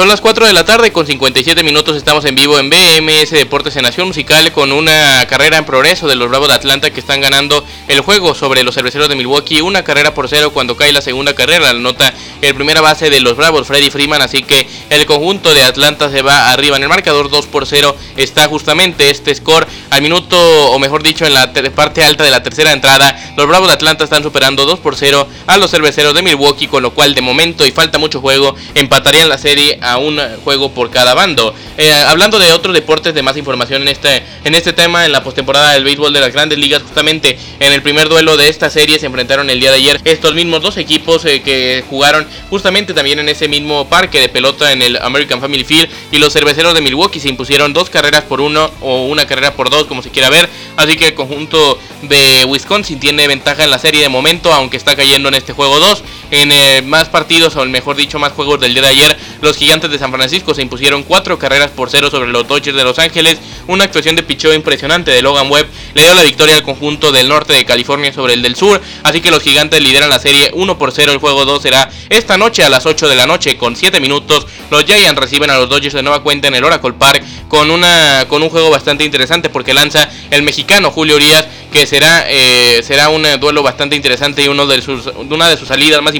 Son 0.00 0.08
las 0.08 0.22
4 0.22 0.46
de 0.46 0.54
la 0.54 0.64
tarde 0.64 0.92
con 0.92 1.06
57 1.06 1.62
minutos, 1.62 1.94
estamos 1.94 2.24
en 2.24 2.34
vivo 2.34 2.58
en 2.58 2.70
BMS 2.70 3.32
Deportes 3.32 3.76
en 3.76 3.82
Nación 3.82 4.06
Musical 4.06 4.50
con 4.50 4.72
una 4.72 5.26
carrera 5.26 5.58
en 5.58 5.66
progreso 5.66 6.08
de 6.08 6.14
los 6.14 6.30
Bravos 6.30 6.48
de 6.48 6.54
Atlanta 6.54 6.90
que 6.90 7.00
están 7.00 7.20
ganando 7.20 7.62
el 7.86 8.00
juego 8.00 8.34
sobre 8.34 8.62
los 8.62 8.74
cerveceros 8.74 9.10
de 9.10 9.16
Milwaukee, 9.16 9.60
una 9.60 9.84
carrera 9.84 10.14
por 10.14 10.30
cero 10.30 10.52
cuando 10.54 10.74
cae 10.74 10.90
la 10.90 11.02
segunda 11.02 11.34
carrera, 11.34 11.74
la 11.74 11.78
nota 11.78 12.14
el 12.40 12.54
primera 12.54 12.80
base 12.80 13.10
de 13.10 13.20
los 13.20 13.36
Bravos, 13.36 13.66
Freddy 13.66 13.90
Freeman, 13.90 14.22
así 14.22 14.42
que 14.42 14.66
el 14.88 15.04
conjunto 15.06 15.52
de 15.52 15.62
Atlanta 15.62 16.10
se 16.10 16.22
va 16.22 16.50
arriba 16.50 16.76
en 16.76 16.82
el 16.82 16.88
marcador. 16.88 17.28
2 17.28 17.46
por 17.46 17.66
0, 17.66 17.94
está 18.16 18.48
justamente 18.48 19.10
este 19.10 19.34
score. 19.34 19.66
Al 19.90 20.02
minuto, 20.02 20.36
o 20.70 20.78
mejor 20.78 21.02
dicho, 21.02 21.26
en 21.26 21.34
la 21.34 21.52
parte 21.74 22.02
alta 22.02 22.24
de 22.24 22.30
la 22.30 22.42
tercera 22.42 22.72
entrada, 22.72 23.14
los 23.36 23.46
Bravos 23.46 23.68
de 23.68 23.74
Atlanta 23.74 24.04
están 24.04 24.22
superando 24.22 24.64
2 24.64 24.78
por 24.78 24.96
0 24.96 25.28
a 25.46 25.58
los 25.58 25.70
cerveceros 25.70 26.14
de 26.14 26.22
Milwaukee, 26.22 26.66
con 26.66 26.82
lo 26.82 26.92
cual 26.92 27.14
de 27.14 27.20
momento 27.20 27.66
y 27.66 27.72
falta 27.72 27.98
mucho 27.98 28.20
juego, 28.20 28.54
empatarían 28.74 29.28
la 29.28 29.36
serie 29.36 29.78
un 29.98 30.20
juego 30.44 30.72
por 30.72 30.90
cada 30.90 31.14
bando. 31.14 31.54
Eh, 31.78 31.92
hablando 31.92 32.38
de 32.38 32.52
otros 32.52 32.74
deportes, 32.74 33.14
de 33.14 33.22
más 33.22 33.36
información 33.36 33.82
en 33.82 33.88
este, 33.88 34.22
en 34.44 34.54
este 34.54 34.72
tema, 34.72 35.06
en 35.06 35.12
la 35.12 35.22
postemporada 35.22 35.72
del 35.72 35.84
béisbol 35.84 36.12
de 36.12 36.20
las 36.20 36.32
grandes 36.32 36.58
ligas, 36.58 36.82
justamente 36.82 37.38
en 37.58 37.72
el 37.72 37.82
primer 37.82 38.08
duelo 38.08 38.36
de 38.36 38.48
esta 38.48 38.70
serie 38.70 38.98
se 38.98 39.06
enfrentaron 39.06 39.50
el 39.50 39.60
día 39.60 39.70
de 39.70 39.76
ayer 39.76 40.00
estos 40.04 40.34
mismos 40.34 40.62
dos 40.62 40.76
equipos 40.76 41.24
eh, 41.24 41.42
que 41.42 41.84
jugaron 41.88 42.26
justamente 42.50 42.94
también 42.94 43.18
en 43.18 43.28
ese 43.28 43.48
mismo 43.48 43.88
parque 43.88 44.20
de 44.20 44.28
pelota 44.28 44.72
en 44.72 44.82
el 44.82 44.96
American 44.96 45.40
Family 45.40 45.64
Field 45.64 45.88
y 46.10 46.18
los 46.18 46.32
cerveceros 46.32 46.74
de 46.74 46.80
Milwaukee 46.80 47.20
se 47.20 47.28
impusieron 47.28 47.72
dos 47.72 47.90
carreras 47.90 48.24
por 48.24 48.40
uno 48.40 48.70
o 48.80 49.06
una 49.06 49.26
carrera 49.26 49.54
por 49.54 49.70
dos, 49.70 49.86
como 49.86 50.02
se 50.02 50.10
quiera 50.10 50.30
ver. 50.30 50.48
Así 50.76 50.96
que 50.96 51.08
el 51.08 51.14
conjunto 51.14 51.78
de 52.02 52.44
Wisconsin 52.46 52.98
tiene 52.98 53.26
ventaja 53.26 53.64
en 53.64 53.70
la 53.70 53.78
serie 53.78 54.02
de 54.02 54.08
momento, 54.08 54.52
aunque 54.52 54.76
está 54.76 54.96
cayendo 54.96 55.28
en 55.28 55.34
este 55.34 55.52
juego 55.52 55.78
2. 55.78 56.02
En 56.30 56.52
eh, 56.52 56.82
más 56.82 57.08
partidos, 57.08 57.56
o 57.56 57.64
mejor 57.66 57.96
dicho, 57.96 58.18
más 58.18 58.32
juegos 58.32 58.60
del 58.60 58.72
día 58.72 58.82
de 58.82 58.88
ayer, 58.88 59.16
los 59.40 59.56
gigantes 59.56 59.90
de 59.90 59.98
San 59.98 60.12
Francisco 60.12 60.54
se 60.54 60.62
impusieron 60.62 61.02
cuatro 61.02 61.38
carreras 61.38 61.70
por 61.70 61.90
cero 61.90 62.10
sobre 62.10 62.30
los 62.30 62.46
Dodgers 62.46 62.76
de 62.76 62.84
Los 62.84 62.98
Ángeles. 62.98 63.38
Una 63.66 63.84
actuación 63.84 64.16
de 64.16 64.22
picheo 64.22 64.52
impresionante 64.54 65.10
de 65.10 65.22
Logan 65.22 65.50
Webb 65.50 65.66
le 65.94 66.02
dio 66.02 66.14
la 66.14 66.22
victoria 66.22 66.56
al 66.56 66.62
conjunto 66.62 67.12
del 67.12 67.28
norte 67.28 67.52
de 67.52 67.64
California 67.64 68.12
sobre 68.12 68.34
el 68.34 68.42
del 68.42 68.56
sur. 68.56 68.80
Así 69.02 69.20
que 69.20 69.30
los 69.30 69.42
gigantes 69.42 69.82
lideran 69.82 70.10
la 70.10 70.18
serie 70.18 70.50
1 70.54 70.78
por 70.78 70.92
0. 70.92 71.12
El 71.12 71.18
juego 71.18 71.44
2 71.44 71.62
será 71.62 71.90
esta 72.08 72.36
noche 72.36 72.64
a 72.64 72.68
las 72.68 72.86
8 72.86 73.08
de 73.08 73.16
la 73.16 73.26
noche 73.26 73.56
con 73.56 73.76
7 73.76 74.00
minutos. 74.00 74.46
Los 74.70 74.84
Giants 74.84 75.18
reciben 75.18 75.50
a 75.50 75.58
los 75.58 75.68
Dodgers 75.68 75.94
de 75.94 76.02
nueva 76.02 76.22
cuenta 76.22 76.48
en 76.48 76.54
el 76.54 76.64
Oracle 76.64 76.92
Park 76.92 77.24
con, 77.48 77.70
una, 77.70 78.26
con 78.28 78.42
un 78.42 78.50
juego 78.50 78.70
bastante 78.70 79.04
interesante 79.04 79.50
porque 79.50 79.74
lanza 79.74 80.08
el 80.30 80.42
mexicano 80.42 80.90
Julio 80.90 81.16
Urias 81.16 81.46
que 81.72 81.86
será, 81.86 82.24
eh, 82.28 82.82
será 82.82 83.08
un 83.08 83.24
duelo 83.38 83.62
bastante 83.62 83.94
interesante 83.94 84.42
y 84.42 84.48
uno 84.48 84.66
de 84.66 84.82
sus, 84.82 85.06
una 85.06 85.48
de 85.48 85.56
sus 85.56 85.68
salidas 85.68 86.02
más 86.02 86.14
importantes 86.14 86.19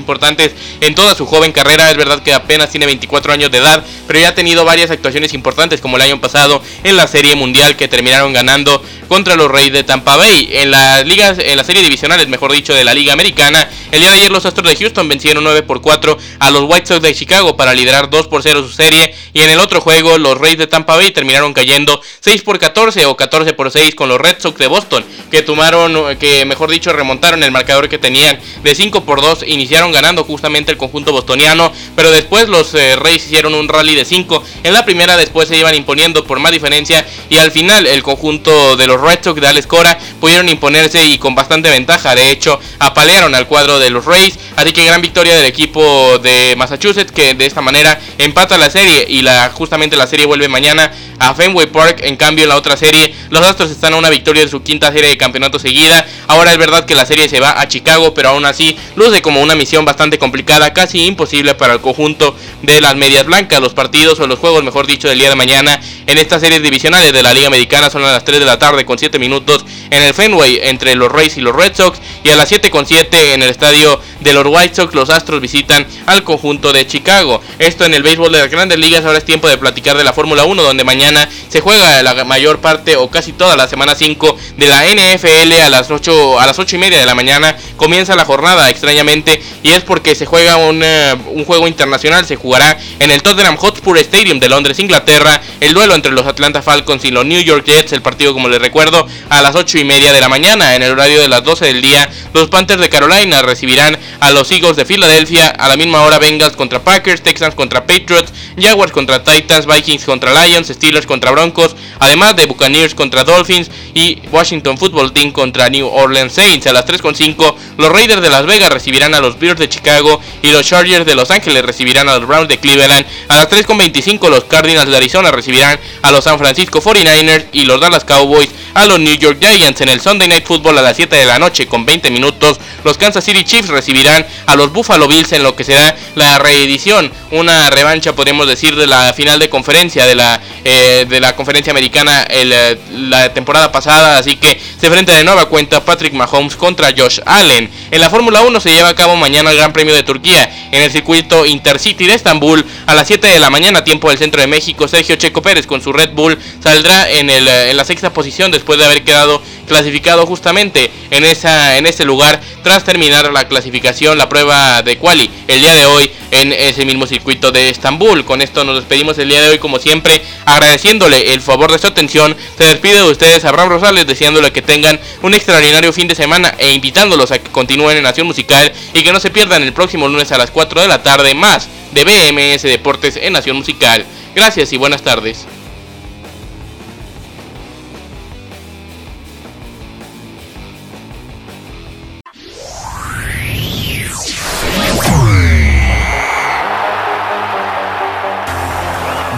en 0.80 0.94
toda 0.94 1.14
su 1.14 1.26
joven 1.26 1.52
carrera. 1.52 1.90
Es 1.90 1.96
verdad 1.96 2.22
que 2.22 2.32
apenas 2.32 2.70
tiene 2.70 2.86
24 2.86 3.32
años 3.32 3.50
de 3.50 3.58
edad, 3.58 3.84
pero 4.06 4.18
ya 4.18 4.28
ha 4.28 4.34
tenido 4.34 4.64
varias 4.64 4.90
actuaciones 4.90 5.34
importantes 5.34 5.80
como 5.80 5.96
el 5.96 6.02
año 6.02 6.20
pasado 6.20 6.62
en 6.84 6.96
la 6.96 7.06
Serie 7.06 7.34
Mundial 7.34 7.76
que 7.76 7.88
terminaron 7.88 8.32
ganando 8.32 8.82
contra 9.08 9.34
los 9.34 9.50
Reyes 9.50 9.72
de 9.72 9.84
Tampa 9.84 10.16
Bay. 10.16 10.48
En 10.52 10.70
las 10.70 11.04
ligas, 11.04 11.38
en 11.38 11.56
la 11.56 11.64
serie 11.64 11.82
divisionales, 11.82 12.28
mejor 12.28 12.52
dicho, 12.52 12.74
de 12.74 12.84
la 12.84 12.94
Liga 12.94 13.12
Americana, 13.12 13.68
el 13.90 14.00
día 14.00 14.10
de 14.10 14.16
ayer 14.16 14.30
los 14.30 14.46
Astros 14.46 14.68
de 14.68 14.76
Houston 14.76 15.08
vencieron 15.08 15.42
9 15.42 15.62
por 15.62 15.80
4 15.80 16.16
a 16.38 16.50
los 16.50 16.64
White 16.68 16.86
Sox 16.86 17.02
de 17.02 17.14
Chicago 17.14 17.56
para 17.56 17.74
liderar 17.74 18.08
2 18.08 18.28
por 18.28 18.42
0 18.42 18.62
su 18.62 18.72
serie. 18.72 19.14
Y 19.32 19.42
en 19.42 19.50
el 19.50 19.58
otro 19.58 19.80
juego, 19.80 20.16
los 20.18 20.38
Reyes 20.38 20.58
de 20.58 20.66
Tampa 20.66 20.96
Bay 20.96 21.10
terminaron 21.10 21.52
cayendo 21.52 22.00
6 22.20 22.42
por 22.42 22.58
14 22.58 23.06
o 23.06 23.16
14 23.16 23.52
por 23.52 23.70
6 23.70 23.94
con 23.94 24.08
los 24.08 24.20
Red 24.20 24.36
Sox 24.38 24.58
de 24.58 24.66
Boston, 24.66 25.04
que 25.30 25.42
tomaron, 25.42 26.16
que 26.18 26.44
mejor 26.44 26.70
dicho, 26.70 26.92
remontaron 26.92 27.42
el 27.42 27.50
marcador 27.50 27.88
que 27.88 27.98
tenían 27.98 28.38
de 28.62 28.74
5 28.74 29.04
por 29.04 29.20
2, 29.20 29.44
iniciaron 29.46 29.89
ganando 29.92 30.24
justamente 30.24 30.72
el 30.72 30.78
conjunto 30.78 31.12
bostoniano, 31.12 31.72
pero 31.96 32.10
después 32.10 32.48
los 32.48 32.74
eh, 32.74 32.96
Reyes 32.96 33.26
hicieron 33.26 33.54
un 33.54 33.68
rally 33.68 33.94
de 33.94 34.04
5. 34.04 34.42
En 34.64 34.72
la 34.72 34.84
primera 34.84 35.16
después 35.16 35.48
se 35.48 35.56
iban 35.56 35.74
imponiendo 35.74 36.24
por 36.24 36.38
más 36.38 36.52
diferencia 36.52 37.06
y 37.28 37.38
al 37.38 37.50
final 37.50 37.86
el 37.86 38.02
conjunto 38.02 38.76
de 38.76 38.86
los 38.86 39.00
Red 39.00 39.20
Sox 39.22 39.40
de 39.40 39.46
Alex 39.46 39.66
Cora 39.66 39.98
pudieron 40.20 40.48
imponerse 40.48 41.04
y 41.04 41.18
con 41.18 41.34
bastante 41.34 41.70
ventaja. 41.70 42.14
De 42.14 42.30
hecho, 42.30 42.58
apalearon 42.78 43.34
al 43.34 43.46
cuadro 43.46 43.78
de 43.78 43.90
los 43.90 44.04
Rays, 44.04 44.38
así 44.60 44.72
que 44.72 44.84
gran 44.84 45.00
victoria 45.00 45.34
del 45.36 45.46
equipo 45.46 46.18
de 46.18 46.54
Massachusetts 46.56 47.12
que 47.12 47.34
de 47.34 47.46
esta 47.46 47.62
manera 47.62 47.98
empata 48.18 48.58
la 48.58 48.70
serie 48.70 49.06
y 49.08 49.22
la 49.22 49.50
justamente 49.54 49.96
la 49.96 50.06
serie 50.06 50.26
vuelve 50.26 50.48
mañana 50.48 50.92
a 51.20 51.34
Fenway 51.34 51.66
Park. 51.66 52.00
En 52.02 52.16
cambio, 52.16 52.44
en 52.44 52.48
la 52.48 52.56
otra 52.56 52.76
serie, 52.76 53.14
los 53.28 53.46
Astros 53.46 53.70
están 53.70 53.92
a 53.94 53.96
una 53.96 54.10
victoria 54.10 54.42
de 54.42 54.48
su 54.48 54.62
quinta 54.62 54.90
serie 54.90 55.10
de 55.10 55.16
campeonato 55.16 55.58
seguida. 55.58 56.04
Ahora 56.26 56.52
es 56.52 56.58
verdad 56.58 56.84
que 56.86 56.94
la 56.94 57.06
serie 57.06 57.28
se 57.28 57.40
va 57.40 57.60
a 57.60 57.68
Chicago, 57.68 58.14
pero 58.14 58.30
aún 58.30 58.44
así 58.44 58.76
luce 58.96 59.22
como 59.22 59.40
una 59.40 59.54
misión 59.54 59.84
bastante 59.84 60.18
complicada, 60.18 60.72
casi 60.72 61.04
imposible 61.04 61.54
para 61.54 61.74
el 61.74 61.80
conjunto 61.80 62.34
de 62.62 62.80
las 62.80 62.96
medias 62.96 63.26
blancas. 63.26 63.60
Los 63.60 63.74
partidos 63.74 64.18
o 64.20 64.26
los 64.26 64.38
juegos, 64.38 64.64
mejor 64.64 64.86
dicho, 64.86 65.08
del 65.08 65.18
día 65.18 65.28
de 65.28 65.36
mañana 65.36 65.80
en 66.06 66.18
estas 66.18 66.40
series 66.40 66.62
divisionales 66.62 67.12
de 67.12 67.22
la 67.22 67.34
Liga 67.34 67.46
Americana 67.46 67.90
son 67.90 68.02
a 68.02 68.12
las 68.12 68.24
3 68.24 68.40
de 68.40 68.46
la 68.46 68.58
tarde 68.58 68.84
con 68.84 68.98
7 68.98 69.18
minutos 69.18 69.64
en 69.90 70.02
el 70.02 70.14
Fenway 70.14 70.60
entre 70.62 70.94
los 70.94 71.12
Rays 71.12 71.36
y 71.36 71.40
los 71.40 71.54
Red 71.54 71.74
Sox 71.76 72.00
y 72.24 72.30
a 72.30 72.36
las 72.36 72.48
7 72.48 72.70
con 72.70 72.86
7 72.86 73.34
en 73.34 73.42
el 73.42 73.50
estadio 73.50 74.00
de 74.20 74.32
los 74.32 74.44
White 74.50 74.74
Sox 74.74 74.94
los 74.94 75.10
Astros 75.10 75.40
visitan 75.40 75.86
al 76.06 76.24
conjunto 76.24 76.72
de 76.72 76.86
Chicago. 76.86 77.40
Esto 77.58 77.84
en 77.84 77.94
el 77.94 78.02
béisbol 78.02 78.32
de 78.32 78.38
las 78.40 78.50
grandes 78.50 78.78
ligas, 78.78 79.04
ahora 79.04 79.18
es 79.18 79.24
tiempo 79.24 79.48
de 79.48 79.58
platicar 79.58 79.96
de 79.96 80.04
la 80.04 80.12
Fórmula 80.12 80.44
1 80.44 80.62
donde 80.62 80.84
mañana 80.84 81.28
se 81.48 81.60
juega 81.60 82.02
la 82.02 82.24
mayor 82.24 82.60
parte 82.60 82.96
o 82.96 83.08
casi 83.08 83.32
toda 83.32 83.56
la 83.56 83.66
semana 83.66 83.94
5 83.94 84.36
de 84.56 84.68
la 84.68 84.84
NFL 84.84 85.52
a 85.60 85.70
las 85.70 85.90
8 85.90 86.40
a 86.40 86.46
las 86.46 86.58
8 86.58 86.76
y 86.76 86.78
media 86.78 86.98
de 86.98 87.06
la 87.06 87.14
mañana 87.14 87.56
comienza 87.76 88.16
la 88.16 88.24
jornada 88.24 88.68
extrañamente. 88.70 89.42
Y 89.62 89.70
es 89.70 89.82
porque 89.82 90.14
se 90.14 90.26
juega 90.26 90.56
un, 90.56 90.82
un 91.26 91.44
juego 91.44 91.68
internacional, 91.68 92.26
se 92.26 92.36
jugará 92.36 92.78
en 92.98 93.10
el 93.10 93.22
Tottenham 93.22 93.56
Hotspur 93.56 93.98
Stadium 93.98 94.38
de 94.40 94.48
Londres, 94.48 94.78
Inglaterra, 94.78 95.40
el 95.60 95.74
duelo 95.74 95.94
entre 95.94 96.12
los 96.12 96.26
Atlanta 96.26 96.62
Falcons 96.62 97.04
y 97.04 97.10
los 97.10 97.24
New 97.24 97.40
York 97.40 97.64
Jets, 97.66 97.92
el 97.92 98.02
partido 98.02 98.32
como 98.32 98.48
les 98.48 98.60
recuerdo 98.60 99.06
a 99.28 99.42
las 99.42 99.54
8 99.54 99.78
y 99.78 99.84
media 99.84 100.12
de 100.12 100.20
la 100.20 100.28
mañana. 100.28 100.74
En 100.74 100.82
el 100.82 100.92
horario 100.92 101.20
de 101.20 101.28
las 101.28 101.44
12 101.44 101.66
del 101.66 101.82
día, 101.82 102.08
los 102.32 102.48
Panthers 102.48 102.80
de 102.80 102.88
Carolina 102.88 103.42
recibirán 103.42 103.98
a 104.20 104.29
los 104.32 104.50
Eagles 104.50 104.76
de 104.76 104.84
Filadelfia, 104.84 105.48
a 105.48 105.68
la 105.68 105.76
misma 105.76 106.02
hora 106.02 106.18
Bengals 106.18 106.56
contra 106.56 106.82
Packers, 106.82 107.22
Texans 107.22 107.54
contra 107.54 107.86
Patriots, 107.86 108.32
Jaguars 108.58 108.92
contra 108.92 109.22
Titans, 109.22 109.66
Vikings 109.66 110.04
contra 110.04 110.32
Lions, 110.32 110.68
Steelers 110.68 111.06
contra 111.06 111.30
Broncos, 111.30 111.76
además 111.98 112.36
de 112.36 112.46
Buccaneers 112.46 112.94
contra 112.94 113.24
Dolphins 113.24 113.70
y 113.94 114.18
Washington 114.30 114.78
Football 114.78 115.12
Team 115.12 115.32
contra 115.32 115.68
New 115.68 115.86
Orleans 115.86 116.32
Saints. 116.32 116.66
A 116.66 116.72
las 116.72 116.86
3.5 116.86 117.54
los 117.78 117.92
Raiders 117.92 118.22
de 118.22 118.30
Las 118.30 118.46
Vegas 118.46 118.70
recibirán 118.70 119.14
a 119.14 119.20
los 119.20 119.38
Bears 119.38 119.58
de 119.58 119.68
Chicago 119.68 120.20
y 120.42 120.50
los 120.50 120.66
Chargers 120.66 121.06
de 121.06 121.14
Los 121.14 121.30
Ángeles 121.30 121.64
recibirán 121.64 122.08
a 122.08 122.18
los 122.18 122.26
Browns 122.26 122.48
de 122.48 122.58
Cleveland. 122.58 123.06
A 123.28 123.36
las 123.36 123.48
3.25 123.48 124.28
los 124.28 124.44
Cardinals 124.44 124.90
de 124.90 124.96
Arizona 124.96 125.30
recibirán 125.30 125.78
a 126.02 126.10
los 126.10 126.24
San 126.24 126.38
Francisco 126.38 126.80
49ers 126.80 127.46
y 127.52 127.64
los 127.64 127.80
Dallas 127.80 128.04
Cowboys 128.04 128.50
a 128.74 128.86
los 128.86 128.98
New 129.00 129.16
York 129.16 129.38
Giants 129.40 129.80
en 129.80 129.88
el 129.88 130.00
Sunday 130.00 130.28
Night 130.28 130.46
Football 130.46 130.78
a 130.78 130.82
las 130.82 130.96
7 130.96 131.14
de 131.16 131.26
la 131.26 131.38
noche 131.38 131.66
con 131.66 131.84
20 131.84 132.10
minutos. 132.10 132.60
Los 132.84 132.96
Kansas 132.98 133.24
City 133.24 133.44
Chiefs 133.44 133.68
recibirán 133.68 134.19
a 134.46 134.56
los 134.56 134.72
Buffalo 134.72 135.08
Bills 135.08 135.32
en 135.32 135.42
lo 135.42 135.54
que 135.56 135.64
será 135.64 135.96
la 136.14 136.38
reedición, 136.38 137.12
una 137.30 137.70
revancha 137.70 138.14
podemos 138.14 138.46
decir 138.46 138.76
de 138.76 138.86
la 138.86 139.12
final 139.14 139.38
de 139.38 139.48
conferencia 139.48 140.06
de 140.06 140.14
la, 140.14 140.40
eh, 140.64 141.06
de 141.08 141.20
la 141.20 141.36
conferencia 141.36 141.70
americana 141.70 142.26
eh, 142.28 142.78
la 142.92 143.32
temporada 143.32 143.72
pasada, 143.72 144.18
así 144.18 144.36
que 144.36 144.60
se 144.78 144.86
enfrenta 144.86 145.16
de 145.16 145.24
nueva 145.24 145.46
cuenta 145.46 145.84
Patrick 145.84 146.12
Mahomes 146.12 146.56
contra 146.56 146.90
Josh 146.96 147.20
Allen. 147.24 147.70
En 147.90 148.00
la 148.00 148.10
Fórmula 148.10 148.42
1 148.42 148.60
se 148.60 148.70
lleva 148.70 148.88
a 148.88 148.94
cabo 148.94 149.16
mañana 149.16 149.50
el 149.50 149.56
Gran 149.56 149.72
Premio 149.72 149.94
de 149.94 150.02
Turquía 150.02 150.50
en 150.72 150.82
el 150.82 150.90
circuito 150.90 151.46
Intercity 151.46 152.06
de 152.06 152.14
Estambul 152.14 152.64
a 152.86 152.94
las 152.94 153.06
7 153.06 153.26
de 153.26 153.38
la 153.40 153.50
mañana 153.50 153.84
tiempo 153.84 154.08
del 154.08 154.18
centro 154.18 154.40
de 154.40 154.46
México. 154.46 154.88
Sergio 154.88 155.16
Checo 155.16 155.42
Pérez 155.42 155.66
con 155.66 155.80
su 155.82 155.92
Red 155.92 156.10
Bull 156.12 156.38
saldrá 156.62 157.10
en, 157.10 157.30
el, 157.30 157.46
en 157.46 157.76
la 157.76 157.84
sexta 157.84 158.12
posición 158.12 158.50
después 158.50 158.78
de 158.78 158.84
haber 158.84 159.04
quedado 159.04 159.42
clasificado 159.70 160.26
justamente 160.26 160.90
en, 161.10 161.24
esa, 161.24 161.78
en 161.78 161.86
ese 161.86 162.04
lugar 162.04 162.40
tras 162.64 162.82
terminar 162.82 163.32
la 163.32 163.46
clasificación, 163.46 164.18
la 164.18 164.28
prueba 164.28 164.82
de 164.82 164.98
quali 164.98 165.30
el 165.46 165.60
día 165.60 165.72
de 165.74 165.86
hoy 165.86 166.10
en 166.32 166.52
ese 166.52 166.84
mismo 166.84 167.06
circuito 167.06 167.52
de 167.52 167.70
Estambul. 167.70 168.24
Con 168.24 168.42
esto 168.42 168.64
nos 168.64 168.74
despedimos 168.76 169.16
el 169.18 169.28
día 169.28 169.40
de 169.40 169.50
hoy 169.50 169.58
como 169.58 169.78
siempre 169.78 170.22
agradeciéndole 170.44 171.32
el 171.32 171.40
favor 171.40 171.70
de 171.70 171.78
su 171.78 171.86
atención. 171.86 172.36
Se 172.58 172.64
despide 172.64 172.96
de 172.96 173.10
ustedes 173.10 173.44
Abraham 173.44 173.68
Rosales 173.68 174.08
deseándole 174.08 174.52
que 174.52 174.60
tengan 174.60 174.98
un 175.22 175.34
extraordinario 175.34 175.92
fin 175.92 176.08
de 176.08 176.16
semana 176.16 176.52
e 176.58 176.72
invitándolos 176.72 177.30
a 177.30 177.38
que 177.38 177.50
continúen 177.50 177.96
en 177.96 178.02
Nación 178.02 178.26
Musical 178.26 178.72
y 178.92 179.04
que 179.04 179.12
no 179.12 179.20
se 179.20 179.30
pierdan 179.30 179.62
el 179.62 179.72
próximo 179.72 180.08
lunes 180.08 180.32
a 180.32 180.38
las 180.38 180.50
4 180.50 180.80
de 180.80 180.88
la 180.88 181.04
tarde 181.04 181.34
más 181.34 181.68
de 181.92 182.04
BMS 182.04 182.62
Deportes 182.62 183.16
en 183.16 183.34
Nación 183.34 183.56
Musical. 183.56 184.04
Gracias 184.34 184.72
y 184.72 184.76
buenas 184.76 185.02
tardes. 185.02 185.46